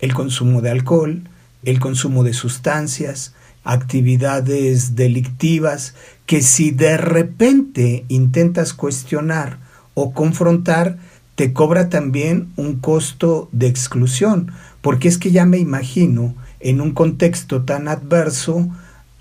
El 0.00 0.12
consumo 0.12 0.60
de 0.60 0.68
alcohol, 0.68 1.22
el 1.64 1.80
consumo 1.80 2.24
de 2.24 2.34
sustancias, 2.34 3.32
actividades 3.64 4.96
delictivas 4.96 5.94
que 6.26 6.42
si 6.42 6.72
de 6.72 6.98
repente 6.98 8.04
intentas 8.08 8.74
cuestionar 8.74 9.60
o 9.94 10.12
confrontar, 10.12 10.98
te 11.36 11.54
cobra 11.54 11.88
también 11.88 12.52
un 12.56 12.80
costo 12.80 13.48
de 13.52 13.66
exclusión, 13.66 14.52
porque 14.82 15.08
es 15.08 15.16
que 15.16 15.30
ya 15.30 15.46
me 15.46 15.56
imagino 15.56 16.34
en 16.60 16.82
un 16.82 16.92
contexto 16.92 17.62
tan 17.62 17.88
adverso, 17.88 18.68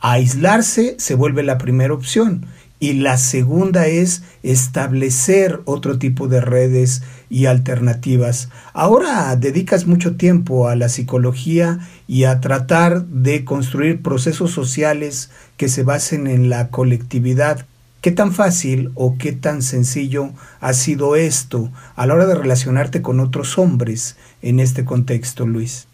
aislarse 0.01 0.95
se 0.97 1.15
vuelve 1.15 1.43
la 1.43 1.57
primera 1.57 1.93
opción 1.93 2.45
y 2.79 2.93
la 2.93 3.17
segunda 3.17 3.87
es 3.87 4.23
establecer 4.41 5.59
otro 5.65 5.99
tipo 5.99 6.27
de 6.27 6.39
redes 6.39 7.03
y 7.29 7.45
alternativas. 7.45 8.49
Ahora 8.73 9.35
dedicas 9.35 9.85
mucho 9.85 10.15
tiempo 10.15 10.69
a 10.69 10.75
la 10.75 10.87
psicología 10.87 11.79
y 12.07 12.23
a 12.23 12.39
tratar 12.39 13.05
de 13.05 13.43
construir 13.43 14.01
procesos 14.01 14.51
sociales 14.51 15.29
que 15.57 15.67
se 15.67 15.83
basen 15.83 16.27
en 16.27 16.49
la 16.49 16.69
colectividad. 16.69 17.65
¿Qué 18.01 18.11
tan 18.11 18.31
fácil 18.31 18.91
o 18.95 19.17
qué 19.17 19.33
tan 19.33 19.61
sencillo 19.61 20.31
ha 20.61 20.71
sido 20.73 21.17
esto 21.17 21.69
a 21.97 22.05
la 22.05 22.13
hora 22.13 22.27
de 22.27 22.35
relacionarte 22.35 23.01
con 23.01 23.19
otros 23.19 23.57
hombres 23.57 24.15
en 24.41 24.61
este 24.61 24.85
contexto, 24.85 25.45
Luis? 25.45 25.87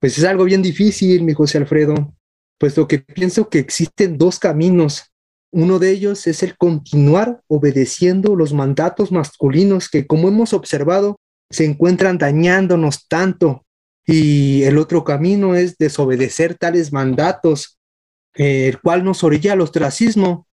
Pues 0.00 0.16
es 0.16 0.24
algo 0.24 0.44
bien 0.44 0.62
difícil, 0.62 1.24
mi 1.24 1.34
José 1.34 1.58
Alfredo, 1.58 2.15
puesto 2.58 2.88
que 2.88 2.98
pienso 2.98 3.48
que 3.48 3.58
existen 3.58 4.18
dos 4.18 4.38
caminos 4.38 5.12
uno 5.56 5.78
de 5.78 5.90
ellos 5.90 6.26
es 6.26 6.42
el 6.42 6.56
continuar 6.58 7.40
obedeciendo 7.46 8.36
los 8.36 8.52
mandatos 8.52 9.10
masculinos 9.10 9.88
que, 9.88 10.06
como 10.06 10.28
hemos 10.28 10.52
observado, 10.52 11.18
se 11.50 11.64
encuentran 11.64 12.18
dañándonos 12.18 13.08
tanto. 13.08 13.64
Y 14.04 14.64
el 14.64 14.76
otro 14.76 15.02
camino 15.02 15.54
es 15.54 15.78
desobedecer 15.78 16.56
tales 16.56 16.92
mandatos, 16.92 17.78
el 18.34 18.78
cual 18.82 19.02
nos 19.02 19.24
orilla 19.24 19.54
al 19.54 19.62
ostracismo. 19.62 20.46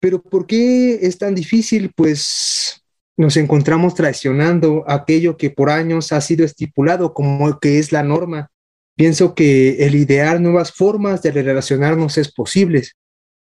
Pero 0.00 0.20
¿por 0.20 0.46
qué 0.46 1.06
es 1.06 1.18
tan 1.18 1.36
difícil? 1.36 1.92
Pues 1.94 2.82
nos 3.16 3.36
encontramos 3.36 3.94
traicionando 3.94 4.84
aquello 4.88 5.36
que 5.36 5.50
por 5.50 5.70
años 5.70 6.10
ha 6.12 6.20
sido 6.20 6.44
estipulado 6.44 7.14
como 7.14 7.60
que 7.60 7.78
es 7.78 7.92
la 7.92 8.02
norma. 8.02 8.50
Pienso 8.98 9.34
que 9.34 9.86
el 9.86 9.94
idear 9.94 10.42
nuevas 10.42 10.72
formas 10.72 11.22
de 11.22 11.30
relacionarnos 11.32 12.18
es 12.18 12.30
posible, 12.30 12.82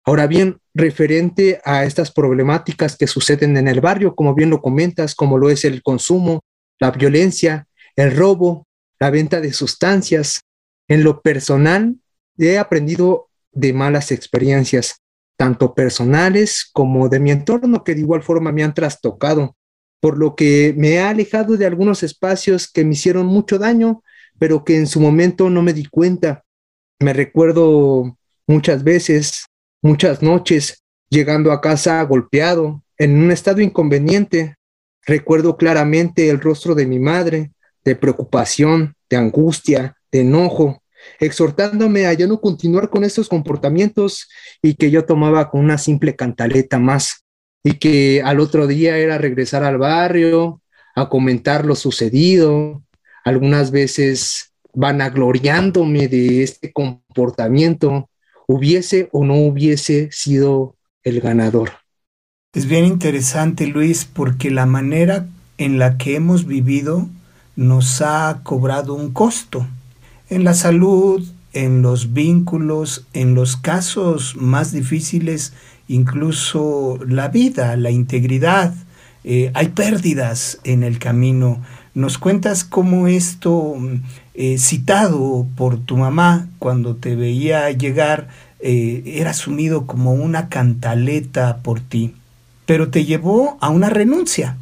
Ahora 0.07 0.25
bien, 0.25 0.61
referente 0.73 1.59
a 1.65 1.83
estas 1.83 2.13
problemáticas 2.13 2.95
que 2.95 3.07
suceden 3.07 3.57
en 3.57 3.67
el 3.67 3.81
barrio, 3.81 4.15
como 4.15 4.33
bien 4.33 4.49
lo 4.49 4.61
comentas, 4.61 5.13
como 5.15 5.37
lo 5.37 5.49
es 5.49 5.65
el 5.65 5.83
consumo, 5.83 6.39
la 6.79 6.91
violencia, 6.91 7.67
el 7.93 8.15
robo, 8.15 8.67
la 9.01 9.09
venta 9.09 9.41
de 9.41 9.51
sustancias, 9.51 10.43
en 10.87 11.03
lo 11.03 11.21
personal 11.21 11.97
he 12.37 12.57
aprendido 12.57 13.27
de 13.51 13.73
malas 13.73 14.13
experiencias, 14.13 15.01
tanto 15.35 15.73
personales 15.73 16.69
como 16.71 17.09
de 17.09 17.19
mi 17.19 17.31
entorno, 17.31 17.83
que 17.83 17.93
de 17.93 17.99
igual 17.99 18.23
forma 18.23 18.53
me 18.53 18.63
han 18.63 18.73
trastocado, 18.73 19.57
por 19.99 20.17
lo 20.17 20.37
que 20.37 20.73
me 20.77 20.91
he 20.91 20.99
alejado 21.01 21.57
de 21.57 21.65
algunos 21.65 22.01
espacios 22.01 22.71
que 22.71 22.85
me 22.85 22.93
hicieron 22.93 23.25
mucho 23.25 23.59
daño, 23.59 24.03
pero 24.39 24.63
que 24.63 24.77
en 24.77 24.87
su 24.87 24.99
momento 24.99 25.49
no 25.49 25.61
me 25.61 25.73
di 25.73 25.85
cuenta. 25.85 26.43
Me 26.99 27.13
recuerdo 27.13 28.17
muchas 28.47 28.83
veces 28.83 29.47
muchas 29.81 30.21
noches, 30.21 30.83
llegando 31.09 31.51
a 31.51 31.61
casa 31.61 32.01
golpeado, 32.03 32.83
en 32.97 33.17
un 33.17 33.31
estado 33.31 33.61
inconveniente. 33.61 34.55
Recuerdo 35.05 35.55
claramente 35.55 36.29
el 36.29 36.41
rostro 36.41 36.75
de 36.75 36.85
mi 36.85 36.99
madre, 36.99 37.51
de 37.85 37.95
preocupación, 37.95 38.95
de 39.09 39.17
angustia, 39.17 39.95
de 40.11 40.21
enojo, 40.21 40.83
exhortándome 41.19 42.05
a 42.07 42.13
ya 42.13 42.27
no 42.27 42.41
continuar 42.41 42.89
con 42.89 43.03
estos 43.03 43.29
comportamientos 43.29 44.27
y 44.61 44.75
que 44.75 44.91
yo 44.91 45.05
tomaba 45.05 45.49
con 45.49 45.61
una 45.61 45.77
simple 45.77 46.15
cantaleta 46.15 46.79
más 46.79 47.23
y 47.63 47.75
que 47.75 48.21
al 48.23 48.39
otro 48.39 48.67
día 48.67 48.97
era 48.97 49.17
regresar 49.17 49.63
al 49.63 49.77
barrio 49.77 50.61
a 50.95 51.07
comentar 51.07 51.65
lo 51.65 51.75
sucedido, 51.75 52.83
algunas 53.27 53.71
veces 53.71 54.53
vanagloriándome 54.73 56.07
de 56.07 56.43
este 56.43 56.71
comportamiento 56.71 58.09
hubiese 58.47 59.09
o 59.11 59.25
no 59.25 59.35
hubiese 59.35 60.09
sido 60.11 60.75
el 61.03 61.19
ganador. 61.19 61.71
Es 62.53 62.65
bien 62.65 62.85
interesante, 62.85 63.67
Luis, 63.67 64.05
porque 64.05 64.49
la 64.49 64.65
manera 64.65 65.27
en 65.57 65.77
la 65.77 65.97
que 65.97 66.15
hemos 66.15 66.45
vivido 66.45 67.07
nos 67.55 68.01
ha 68.01 68.41
cobrado 68.43 68.93
un 68.93 69.11
costo 69.11 69.67
en 70.29 70.43
la 70.43 70.53
salud, 70.53 71.27
en 71.53 71.81
los 71.81 72.13
vínculos, 72.13 73.07
en 73.13 73.35
los 73.35 73.57
casos 73.57 74.35
más 74.37 74.71
difíciles, 74.71 75.53
incluso 75.87 76.99
la 77.07 77.27
vida, 77.29 77.75
la 77.77 77.91
integridad. 77.91 78.73
Eh, 79.23 79.51
hay 79.53 79.69
pérdidas 79.69 80.59
en 80.63 80.83
el 80.83 80.99
camino. 80.99 81.61
¿Nos 81.97 82.19
cuentas 82.19 82.63
cómo 82.63 83.07
esto 83.07 83.75
eh, 84.35 84.59
citado 84.59 85.47
por 85.55 85.79
tu 85.79 85.97
mamá 85.97 86.47
cuando 86.59 86.95
te 86.95 87.15
veía 87.15 87.71
llegar, 87.71 88.27
eh, 88.59 89.01
era 89.15 89.31
asumido 89.31 89.87
como 89.87 90.13
una 90.13 90.47
cantaleta 90.47 91.57
por 91.63 91.79
ti, 91.79 92.13
pero 92.67 92.89
te 92.89 93.03
llevó 93.03 93.57
a 93.61 93.69
una 93.69 93.89
renuncia. 93.89 94.57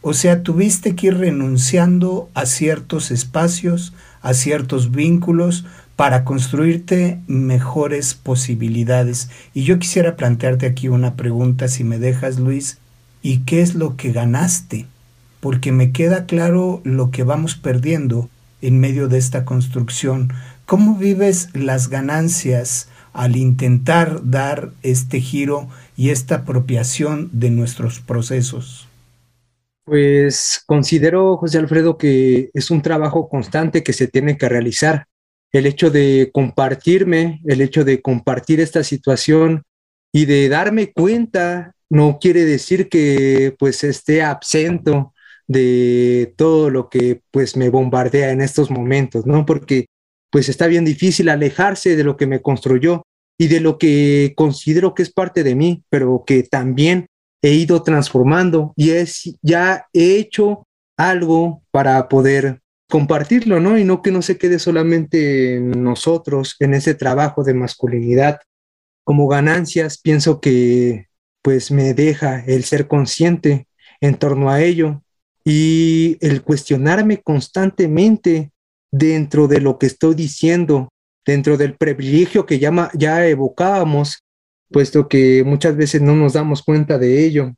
O 0.00 0.12
sea, 0.12 0.42
tuviste 0.42 0.96
que 0.96 1.06
ir 1.06 1.18
renunciando 1.18 2.28
a 2.34 2.46
ciertos 2.46 3.12
espacios, 3.12 3.92
a 4.20 4.34
ciertos 4.34 4.90
vínculos, 4.90 5.64
para 5.94 6.24
construirte 6.24 7.20
mejores 7.28 8.14
posibilidades. 8.14 9.30
Y 9.54 9.62
yo 9.62 9.78
quisiera 9.78 10.16
plantearte 10.16 10.66
aquí 10.66 10.88
una 10.88 11.14
pregunta, 11.14 11.68
si 11.68 11.84
me 11.84 12.00
dejas, 12.00 12.40
Luis, 12.40 12.78
¿y 13.22 13.42
qué 13.44 13.62
es 13.62 13.76
lo 13.76 13.96
que 13.96 14.10
ganaste? 14.10 14.88
Porque 15.42 15.72
me 15.72 15.90
queda 15.90 16.24
claro 16.26 16.80
lo 16.84 17.10
que 17.10 17.24
vamos 17.24 17.56
perdiendo 17.56 18.30
en 18.60 18.78
medio 18.78 19.08
de 19.08 19.18
esta 19.18 19.44
construcción. 19.44 20.32
¿Cómo 20.66 20.94
vives 20.94 21.48
las 21.52 21.88
ganancias 21.88 22.88
al 23.12 23.34
intentar 23.34 24.20
dar 24.22 24.70
este 24.84 25.20
giro 25.20 25.68
y 25.96 26.10
esta 26.10 26.36
apropiación 26.36 27.28
de 27.32 27.50
nuestros 27.50 27.98
procesos? 27.98 28.86
Pues 29.84 30.62
considero, 30.64 31.36
José 31.36 31.58
Alfredo, 31.58 31.98
que 31.98 32.50
es 32.54 32.70
un 32.70 32.80
trabajo 32.80 33.28
constante 33.28 33.82
que 33.82 33.92
se 33.92 34.06
tiene 34.06 34.38
que 34.38 34.48
realizar. 34.48 35.06
El 35.50 35.66
hecho 35.66 35.90
de 35.90 36.30
compartirme, 36.32 37.40
el 37.46 37.60
hecho 37.60 37.84
de 37.84 38.00
compartir 38.00 38.60
esta 38.60 38.84
situación 38.84 39.64
y 40.12 40.26
de 40.26 40.48
darme 40.48 40.92
cuenta 40.92 41.74
no 41.90 42.18
quiere 42.20 42.44
decir 42.44 42.88
que 42.88 43.56
pues 43.58 43.82
esté 43.82 44.22
absento 44.22 45.12
de 45.48 46.34
todo 46.36 46.70
lo 46.70 46.88
que 46.88 47.22
pues 47.30 47.56
me 47.56 47.68
bombardea 47.68 48.30
en 48.30 48.40
estos 48.40 48.70
momentos, 48.70 49.26
¿no? 49.26 49.44
Porque 49.44 49.86
pues 50.30 50.48
está 50.48 50.66
bien 50.66 50.84
difícil 50.84 51.28
alejarse 51.28 51.94
de 51.96 52.04
lo 52.04 52.16
que 52.16 52.26
me 52.26 52.40
construyó 52.40 53.02
y 53.38 53.48
de 53.48 53.60
lo 53.60 53.78
que 53.78 54.32
considero 54.36 54.94
que 54.94 55.02
es 55.02 55.12
parte 55.12 55.42
de 55.44 55.54
mí, 55.54 55.82
pero 55.90 56.24
que 56.26 56.42
también 56.42 57.06
he 57.42 57.52
ido 57.52 57.82
transformando 57.82 58.72
y 58.76 58.90
es, 58.90 59.36
ya 59.42 59.86
he 59.92 60.16
hecho 60.16 60.66
algo 60.96 61.62
para 61.70 62.08
poder 62.08 62.60
compartirlo, 62.88 63.58
¿no? 63.60 63.78
Y 63.78 63.84
no 63.84 64.02
que 64.02 64.12
no 64.12 64.22
se 64.22 64.38
quede 64.38 64.58
solamente 64.58 65.56
en 65.56 65.82
nosotros, 65.82 66.56
en 66.60 66.74
ese 66.74 66.94
trabajo 66.94 67.42
de 67.42 67.54
masculinidad. 67.54 68.40
Como 69.04 69.28
ganancias, 69.28 69.98
pienso 69.98 70.40
que 70.40 71.08
pues 71.42 71.70
me 71.70 71.94
deja 71.94 72.44
el 72.44 72.64
ser 72.64 72.86
consciente 72.86 73.66
en 74.00 74.14
torno 74.14 74.50
a 74.50 74.62
ello 74.62 75.01
y 75.44 76.18
el 76.20 76.42
cuestionarme 76.42 77.20
constantemente 77.22 78.50
dentro 78.90 79.48
de 79.48 79.60
lo 79.60 79.78
que 79.78 79.86
estoy 79.86 80.14
diciendo, 80.14 80.88
dentro 81.24 81.56
del 81.56 81.74
privilegio 81.74 82.46
que 82.46 82.58
ya, 82.58 82.90
ya 82.94 83.26
evocábamos, 83.26 84.22
puesto 84.70 85.08
que 85.08 85.42
muchas 85.44 85.76
veces 85.76 86.02
no 86.02 86.14
nos 86.14 86.34
damos 86.34 86.62
cuenta 86.62 86.98
de 86.98 87.24
ello. 87.24 87.52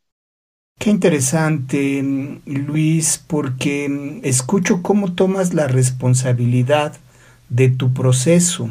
Qué 0.79 0.91
interesante, 0.91 2.03
Luis, 2.47 3.23
porque 3.27 4.21
escucho 4.23 4.83
cómo 4.83 5.15
tomas 5.15 5.55
la 5.55 5.69
responsabilidad 5.69 6.95
de 7.49 7.69
tu 7.69 7.95
proceso. 7.95 8.71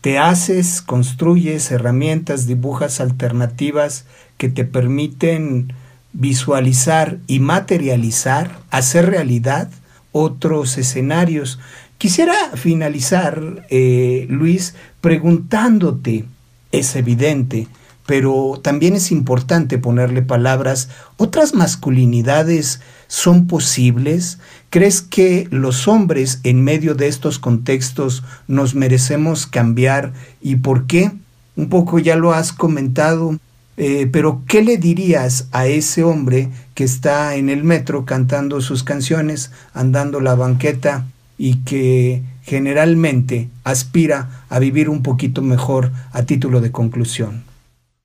Te 0.00 0.18
haces, 0.18 0.82
construyes 0.82 1.70
herramientas, 1.70 2.46
dibujas 2.46 3.00
alternativas 3.00 4.06
que 4.38 4.48
te 4.48 4.64
permiten 4.64 5.72
visualizar 6.12 7.18
y 7.26 7.40
materializar, 7.40 8.58
hacer 8.70 9.06
realidad 9.06 9.70
otros 10.12 10.78
escenarios. 10.78 11.58
Quisiera 11.98 12.34
finalizar, 12.54 13.66
eh, 13.70 14.26
Luis, 14.28 14.74
preguntándote, 15.00 16.24
es 16.72 16.96
evidente, 16.96 17.68
pero 18.06 18.58
también 18.62 18.94
es 18.94 19.12
importante 19.12 19.78
ponerle 19.78 20.22
palabras. 20.22 20.88
¿Otras 21.16 21.54
masculinidades 21.54 22.80
son 23.06 23.46
posibles? 23.46 24.38
¿Crees 24.70 25.02
que 25.02 25.46
los 25.50 25.86
hombres 25.88 26.40
en 26.42 26.64
medio 26.64 26.94
de 26.94 27.08
estos 27.08 27.38
contextos 27.38 28.24
nos 28.48 28.74
merecemos 28.74 29.46
cambiar 29.46 30.12
y 30.40 30.56
por 30.56 30.86
qué? 30.86 31.12
Un 31.56 31.68
poco 31.68 31.98
ya 31.98 32.16
lo 32.16 32.32
has 32.32 32.52
comentado, 32.52 33.38
eh, 33.82 34.06
pero 34.12 34.42
¿qué 34.46 34.60
le 34.60 34.76
dirías 34.76 35.48
a 35.52 35.66
ese 35.66 36.04
hombre 36.04 36.50
que 36.74 36.84
está 36.84 37.36
en 37.36 37.48
el 37.48 37.64
metro 37.64 38.04
cantando 38.04 38.60
sus 38.60 38.84
canciones, 38.84 39.52
andando 39.72 40.20
la 40.20 40.34
banqueta 40.34 41.06
y 41.38 41.64
que 41.64 42.20
generalmente 42.42 43.48
aspira 43.64 44.44
a 44.50 44.58
vivir 44.58 44.90
un 44.90 45.02
poquito 45.02 45.40
mejor 45.40 45.92
a 46.12 46.26
título 46.26 46.60
de 46.60 46.70
conclusión? 46.70 47.44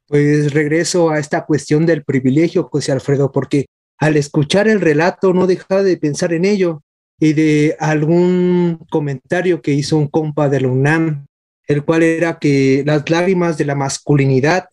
Pues 0.08 0.54
regreso 0.54 1.10
a 1.10 1.20
esta 1.20 1.46
cuestión 1.46 1.86
del 1.86 2.06
privilegio, 2.06 2.70
José 2.72 2.94
Alfredo, 2.94 3.34
porque 3.34 3.66
al 3.98 4.16
escuchar 4.16 4.70
el 4.70 4.80
relato 4.80 5.34
no 5.34 5.46
dejaba 5.46 5.84
de 5.84 5.98
pensar 5.98 6.32
en 6.32 6.46
ello 6.46 6.84
y 7.20 7.34
de 7.34 7.76
algún 7.82 8.80
comentario 8.90 9.62
que 9.62 9.74
hizo 9.74 9.98
un 9.98 10.08
compa 10.08 10.48
de 10.48 10.62
la 10.62 10.70
UNAM, 10.70 11.26
el 11.68 11.84
cual 11.84 12.04
era 12.04 12.40
que 12.40 12.82
las 12.86 13.10
lágrimas 13.10 13.58
de 13.58 13.66
la 13.66 13.76
masculinidad 13.76 14.70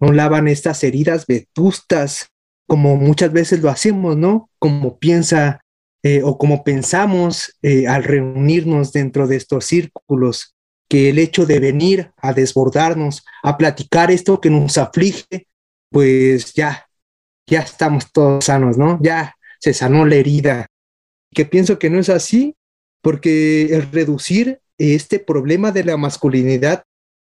no 0.00 0.12
lavan 0.12 0.48
estas 0.48 0.82
heridas 0.84 1.26
vetustas, 1.26 2.28
como 2.66 2.96
muchas 2.96 3.32
veces 3.32 3.62
lo 3.62 3.70
hacemos, 3.70 4.16
¿no? 4.16 4.50
Como 4.58 4.98
piensa 4.98 5.60
eh, 6.02 6.22
o 6.22 6.38
como 6.38 6.64
pensamos 6.64 7.56
eh, 7.62 7.86
al 7.86 8.04
reunirnos 8.04 8.92
dentro 8.92 9.26
de 9.26 9.36
estos 9.36 9.64
círculos, 9.64 10.54
que 10.88 11.10
el 11.10 11.18
hecho 11.18 11.46
de 11.46 11.58
venir 11.58 12.12
a 12.16 12.32
desbordarnos, 12.32 13.24
a 13.42 13.56
platicar 13.56 14.10
esto 14.10 14.40
que 14.40 14.50
nos 14.50 14.78
aflige, 14.78 15.48
pues 15.90 16.54
ya, 16.54 16.86
ya 17.48 17.60
estamos 17.60 18.12
todos 18.12 18.44
sanos, 18.44 18.78
¿no? 18.78 18.98
Ya 19.02 19.34
se 19.58 19.74
sanó 19.74 20.04
la 20.04 20.16
herida. 20.16 20.66
Que 21.32 21.44
pienso 21.44 21.78
que 21.78 21.90
no 21.90 21.98
es 21.98 22.08
así, 22.08 22.54
porque 23.02 23.84
reducir 23.92 24.60
este 24.78 25.18
problema 25.18 25.72
de 25.72 25.84
la 25.84 25.96
masculinidad 25.96 26.84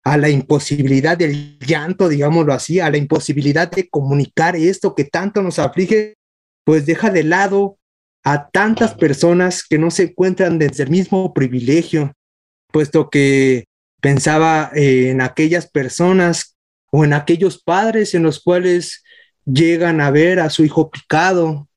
a 0.09 0.17
la 0.17 0.29
imposibilidad 0.29 1.15
del 1.15 1.59
llanto, 1.59 2.09
digámoslo 2.09 2.51
así, 2.51 2.79
a 2.79 2.89
la 2.89 2.97
imposibilidad 2.97 3.69
de 3.69 3.87
comunicar 3.89 4.55
esto 4.55 4.95
que 4.95 5.03
tanto 5.03 5.43
nos 5.43 5.59
aflige, 5.59 6.15
pues 6.63 6.87
deja 6.87 7.11
de 7.11 7.23
lado 7.23 7.77
a 8.23 8.49
tantas 8.49 8.95
personas 8.95 9.63
que 9.63 9.77
no 9.77 9.91
se 9.91 10.03
encuentran 10.05 10.57
desde 10.57 10.81
el 10.81 10.89
mismo 10.89 11.31
privilegio, 11.31 12.11
puesto 12.71 13.11
que 13.11 13.65
pensaba 14.01 14.71
en 14.73 15.21
aquellas 15.21 15.69
personas 15.69 16.55
o 16.91 17.05
en 17.05 17.13
aquellos 17.13 17.61
padres 17.61 18.15
en 18.15 18.23
los 18.23 18.41
cuales 18.41 19.03
llegan 19.45 20.01
a 20.01 20.09
ver 20.09 20.39
a 20.39 20.49
su 20.49 20.65
hijo 20.65 20.89
picado, 20.89 21.67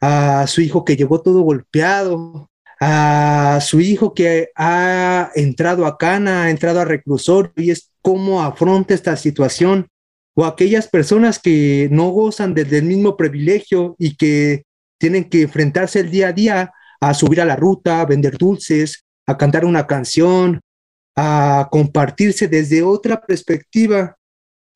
a 0.00 0.46
su 0.46 0.62
hijo 0.62 0.86
que 0.86 0.96
llegó 0.96 1.20
todo 1.20 1.42
golpeado, 1.42 2.48
a 2.84 3.60
su 3.60 3.80
hijo 3.80 4.12
que 4.12 4.50
ha 4.56 5.30
entrado 5.36 5.86
a 5.86 5.96
cana, 5.96 6.42
ha 6.42 6.50
entrado 6.50 6.80
a 6.80 6.84
reclusorio 6.84 7.52
y 7.54 7.70
es 7.70 7.92
cómo 8.02 8.42
afronta 8.42 8.92
esta 8.92 9.16
situación, 9.16 9.86
o 10.34 10.44
aquellas 10.44 10.88
personas 10.88 11.38
que 11.38 11.88
no 11.92 12.08
gozan 12.08 12.54
del 12.54 12.82
mismo 12.82 13.16
privilegio 13.16 13.94
y 14.00 14.16
que 14.16 14.64
tienen 14.98 15.28
que 15.28 15.42
enfrentarse 15.42 16.00
el 16.00 16.10
día 16.10 16.28
a 16.28 16.32
día 16.32 16.72
a 17.00 17.14
subir 17.14 17.40
a 17.40 17.44
la 17.44 17.54
ruta, 17.54 18.00
a 18.00 18.04
vender 18.06 18.36
dulces, 18.36 19.04
a 19.28 19.38
cantar 19.38 19.64
una 19.64 19.86
canción, 19.86 20.60
a 21.14 21.68
compartirse 21.70 22.48
desde 22.48 22.82
otra 22.82 23.20
perspectiva. 23.20 24.16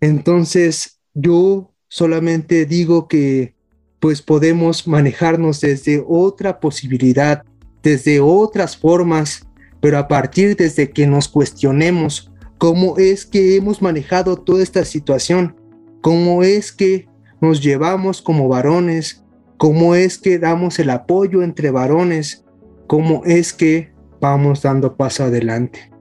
Entonces, 0.01 1.01
yo 1.13 1.75
solamente 1.89 2.67
digo 2.67 3.09
que 3.09 3.57
pues 3.99 4.23
podemos 4.23 4.87
manejarnos 4.87 5.61
desde 5.61 6.05
otra 6.07 6.61
posibilidad 6.61 7.43
desde 7.87 8.19
otras 8.19 8.77
formas, 8.77 9.47
pero 9.81 9.99
a 9.99 10.09
partir 10.09 10.57
desde 10.57 10.91
que 10.91 11.07
nos 11.07 11.29
cuestionemos 11.29 12.33
cómo 12.59 12.99
es 12.99 13.25
que 13.25 13.55
hemos 13.55 13.81
manejado 13.81 14.37
toda 14.39 14.61
esta 14.61 14.85
situación, 14.85 15.55
cómo 16.01 16.43
es 16.43 16.73
que 16.73 17.09
nos 17.41 17.63
llevamos 17.63 18.23
como 18.23 18.49
varones, 18.49 19.23
cómo 19.57 19.95
es 19.95 20.19
que 20.19 20.41
damos 20.41 20.81
el 20.81 20.91
apoyo 20.91 21.45
entre 21.45 21.71
varones, 21.71 22.45
cómo 22.89 23.23
es 23.25 23.53
que 23.53 23.93
vamos 24.21 24.63
dando 24.63 24.97
paso 24.97 25.23
adelante. 25.23 25.93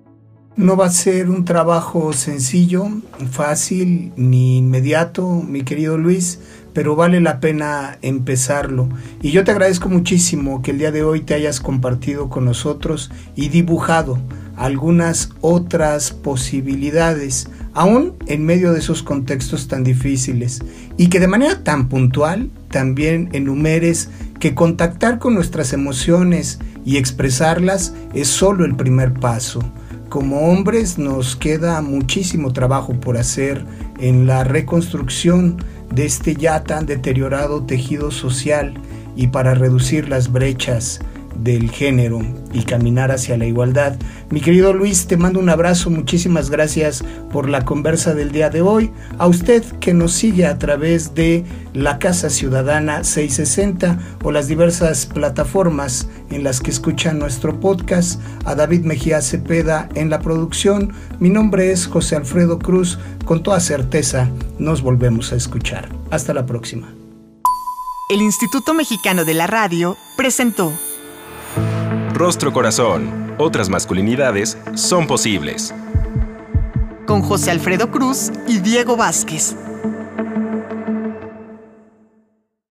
No 0.55 0.77
va 0.77 0.87
a 0.87 0.89
ser 0.89 1.29
un 1.29 1.45
trabajo 1.45 2.13
sencillo, 2.13 2.87
fácil 3.29 4.11
ni 4.15 4.57
inmediato, 4.57 5.29
mi 5.47 5.61
querido 5.61 5.99
Luis, 5.99 6.39
pero 6.75 6.97
vale 6.97 7.21
la 7.21 7.39
pena 7.39 7.97
empezarlo. 8.01 8.89
Y 9.21 9.31
yo 9.31 9.45
te 9.45 9.51
agradezco 9.51 9.87
muchísimo 9.87 10.61
que 10.61 10.71
el 10.71 10.77
día 10.77 10.91
de 10.91 11.03
hoy 11.03 11.21
te 11.21 11.33
hayas 11.33 11.61
compartido 11.61 12.29
con 12.29 12.43
nosotros 12.43 13.09
y 13.33 13.47
dibujado 13.47 14.19
algunas 14.57 15.29
otras 15.39 16.11
posibilidades, 16.11 17.47
aún 17.73 18.15
en 18.27 18.45
medio 18.45 18.73
de 18.73 18.79
esos 18.79 19.03
contextos 19.03 19.69
tan 19.69 19.85
difíciles, 19.85 20.61
y 20.97 21.07
que 21.07 21.21
de 21.21 21.27
manera 21.27 21.63
tan 21.63 21.87
puntual 21.87 22.49
también 22.69 23.29
enumeres 23.31 24.09
que 24.41 24.53
contactar 24.53 25.17
con 25.17 25.33
nuestras 25.33 25.71
emociones 25.71 26.59
y 26.85 26.97
expresarlas 26.97 27.93
es 28.13 28.27
solo 28.27 28.65
el 28.65 28.75
primer 28.75 29.13
paso. 29.13 29.61
Como 30.09 30.51
hombres 30.51 30.97
nos 30.97 31.37
queda 31.37 31.81
muchísimo 31.81 32.51
trabajo 32.51 32.93
por 32.99 33.17
hacer 33.17 33.65
en 33.99 34.27
la 34.27 34.43
reconstrucción 34.43 35.57
de 35.95 36.05
este 36.05 36.35
ya 36.35 36.63
tan 36.63 36.85
deteriorado 36.85 37.63
tejido 37.63 38.11
social 38.11 38.73
y 39.15 39.27
para 39.27 39.55
reducir 39.55 40.09
las 40.09 40.31
brechas 40.31 40.99
del 41.35 41.69
género 41.71 42.21
y 42.53 42.63
caminar 42.63 43.11
hacia 43.11 43.37
la 43.37 43.45
igualdad. 43.45 43.95
Mi 44.29 44.41
querido 44.41 44.73
Luis, 44.73 45.07
te 45.07 45.17
mando 45.17 45.39
un 45.39 45.49
abrazo, 45.49 45.89
muchísimas 45.89 46.49
gracias 46.49 47.03
por 47.31 47.49
la 47.49 47.65
conversa 47.65 48.13
del 48.13 48.31
día 48.31 48.49
de 48.49 48.61
hoy. 48.61 48.91
A 49.17 49.27
usted 49.27 49.63
que 49.79 49.93
nos 49.93 50.13
sigue 50.13 50.45
a 50.45 50.57
través 50.57 51.13
de 51.13 51.43
la 51.73 51.99
Casa 51.99 52.29
Ciudadana 52.29 53.03
660 53.03 53.99
o 54.23 54.31
las 54.31 54.47
diversas 54.47 55.05
plataformas 55.05 56.07
en 56.29 56.43
las 56.43 56.61
que 56.61 56.71
escuchan 56.71 57.19
nuestro 57.19 57.59
podcast, 57.59 58.21
a 58.45 58.55
David 58.55 58.81
Mejía 58.81 59.21
Cepeda 59.21 59.89
en 59.95 60.09
la 60.09 60.19
producción, 60.19 60.93
mi 61.19 61.29
nombre 61.29 61.71
es 61.71 61.87
José 61.87 62.15
Alfredo 62.15 62.59
Cruz, 62.59 62.97
con 63.25 63.43
toda 63.43 63.59
certeza 63.59 64.29
nos 64.59 64.81
volvemos 64.81 65.31
a 65.31 65.35
escuchar. 65.35 65.89
Hasta 66.11 66.33
la 66.33 66.45
próxima. 66.45 66.93
El 68.09 68.21
Instituto 68.21 68.73
Mexicano 68.73 69.25
de 69.25 69.33
la 69.33 69.47
Radio 69.47 69.97
presentó 70.15 70.71
Rostro 72.15 72.53
Corazón. 72.53 73.35
Otras 73.37 73.67
masculinidades 73.67 74.57
son 74.73 75.05
posibles. 75.05 75.73
con 77.05 77.21
José 77.21 77.51
Alfredo 77.51 77.91
Cruz 77.91 78.31
y 78.47 78.59
Diego 78.59 78.95
Vázquez. 78.95 79.55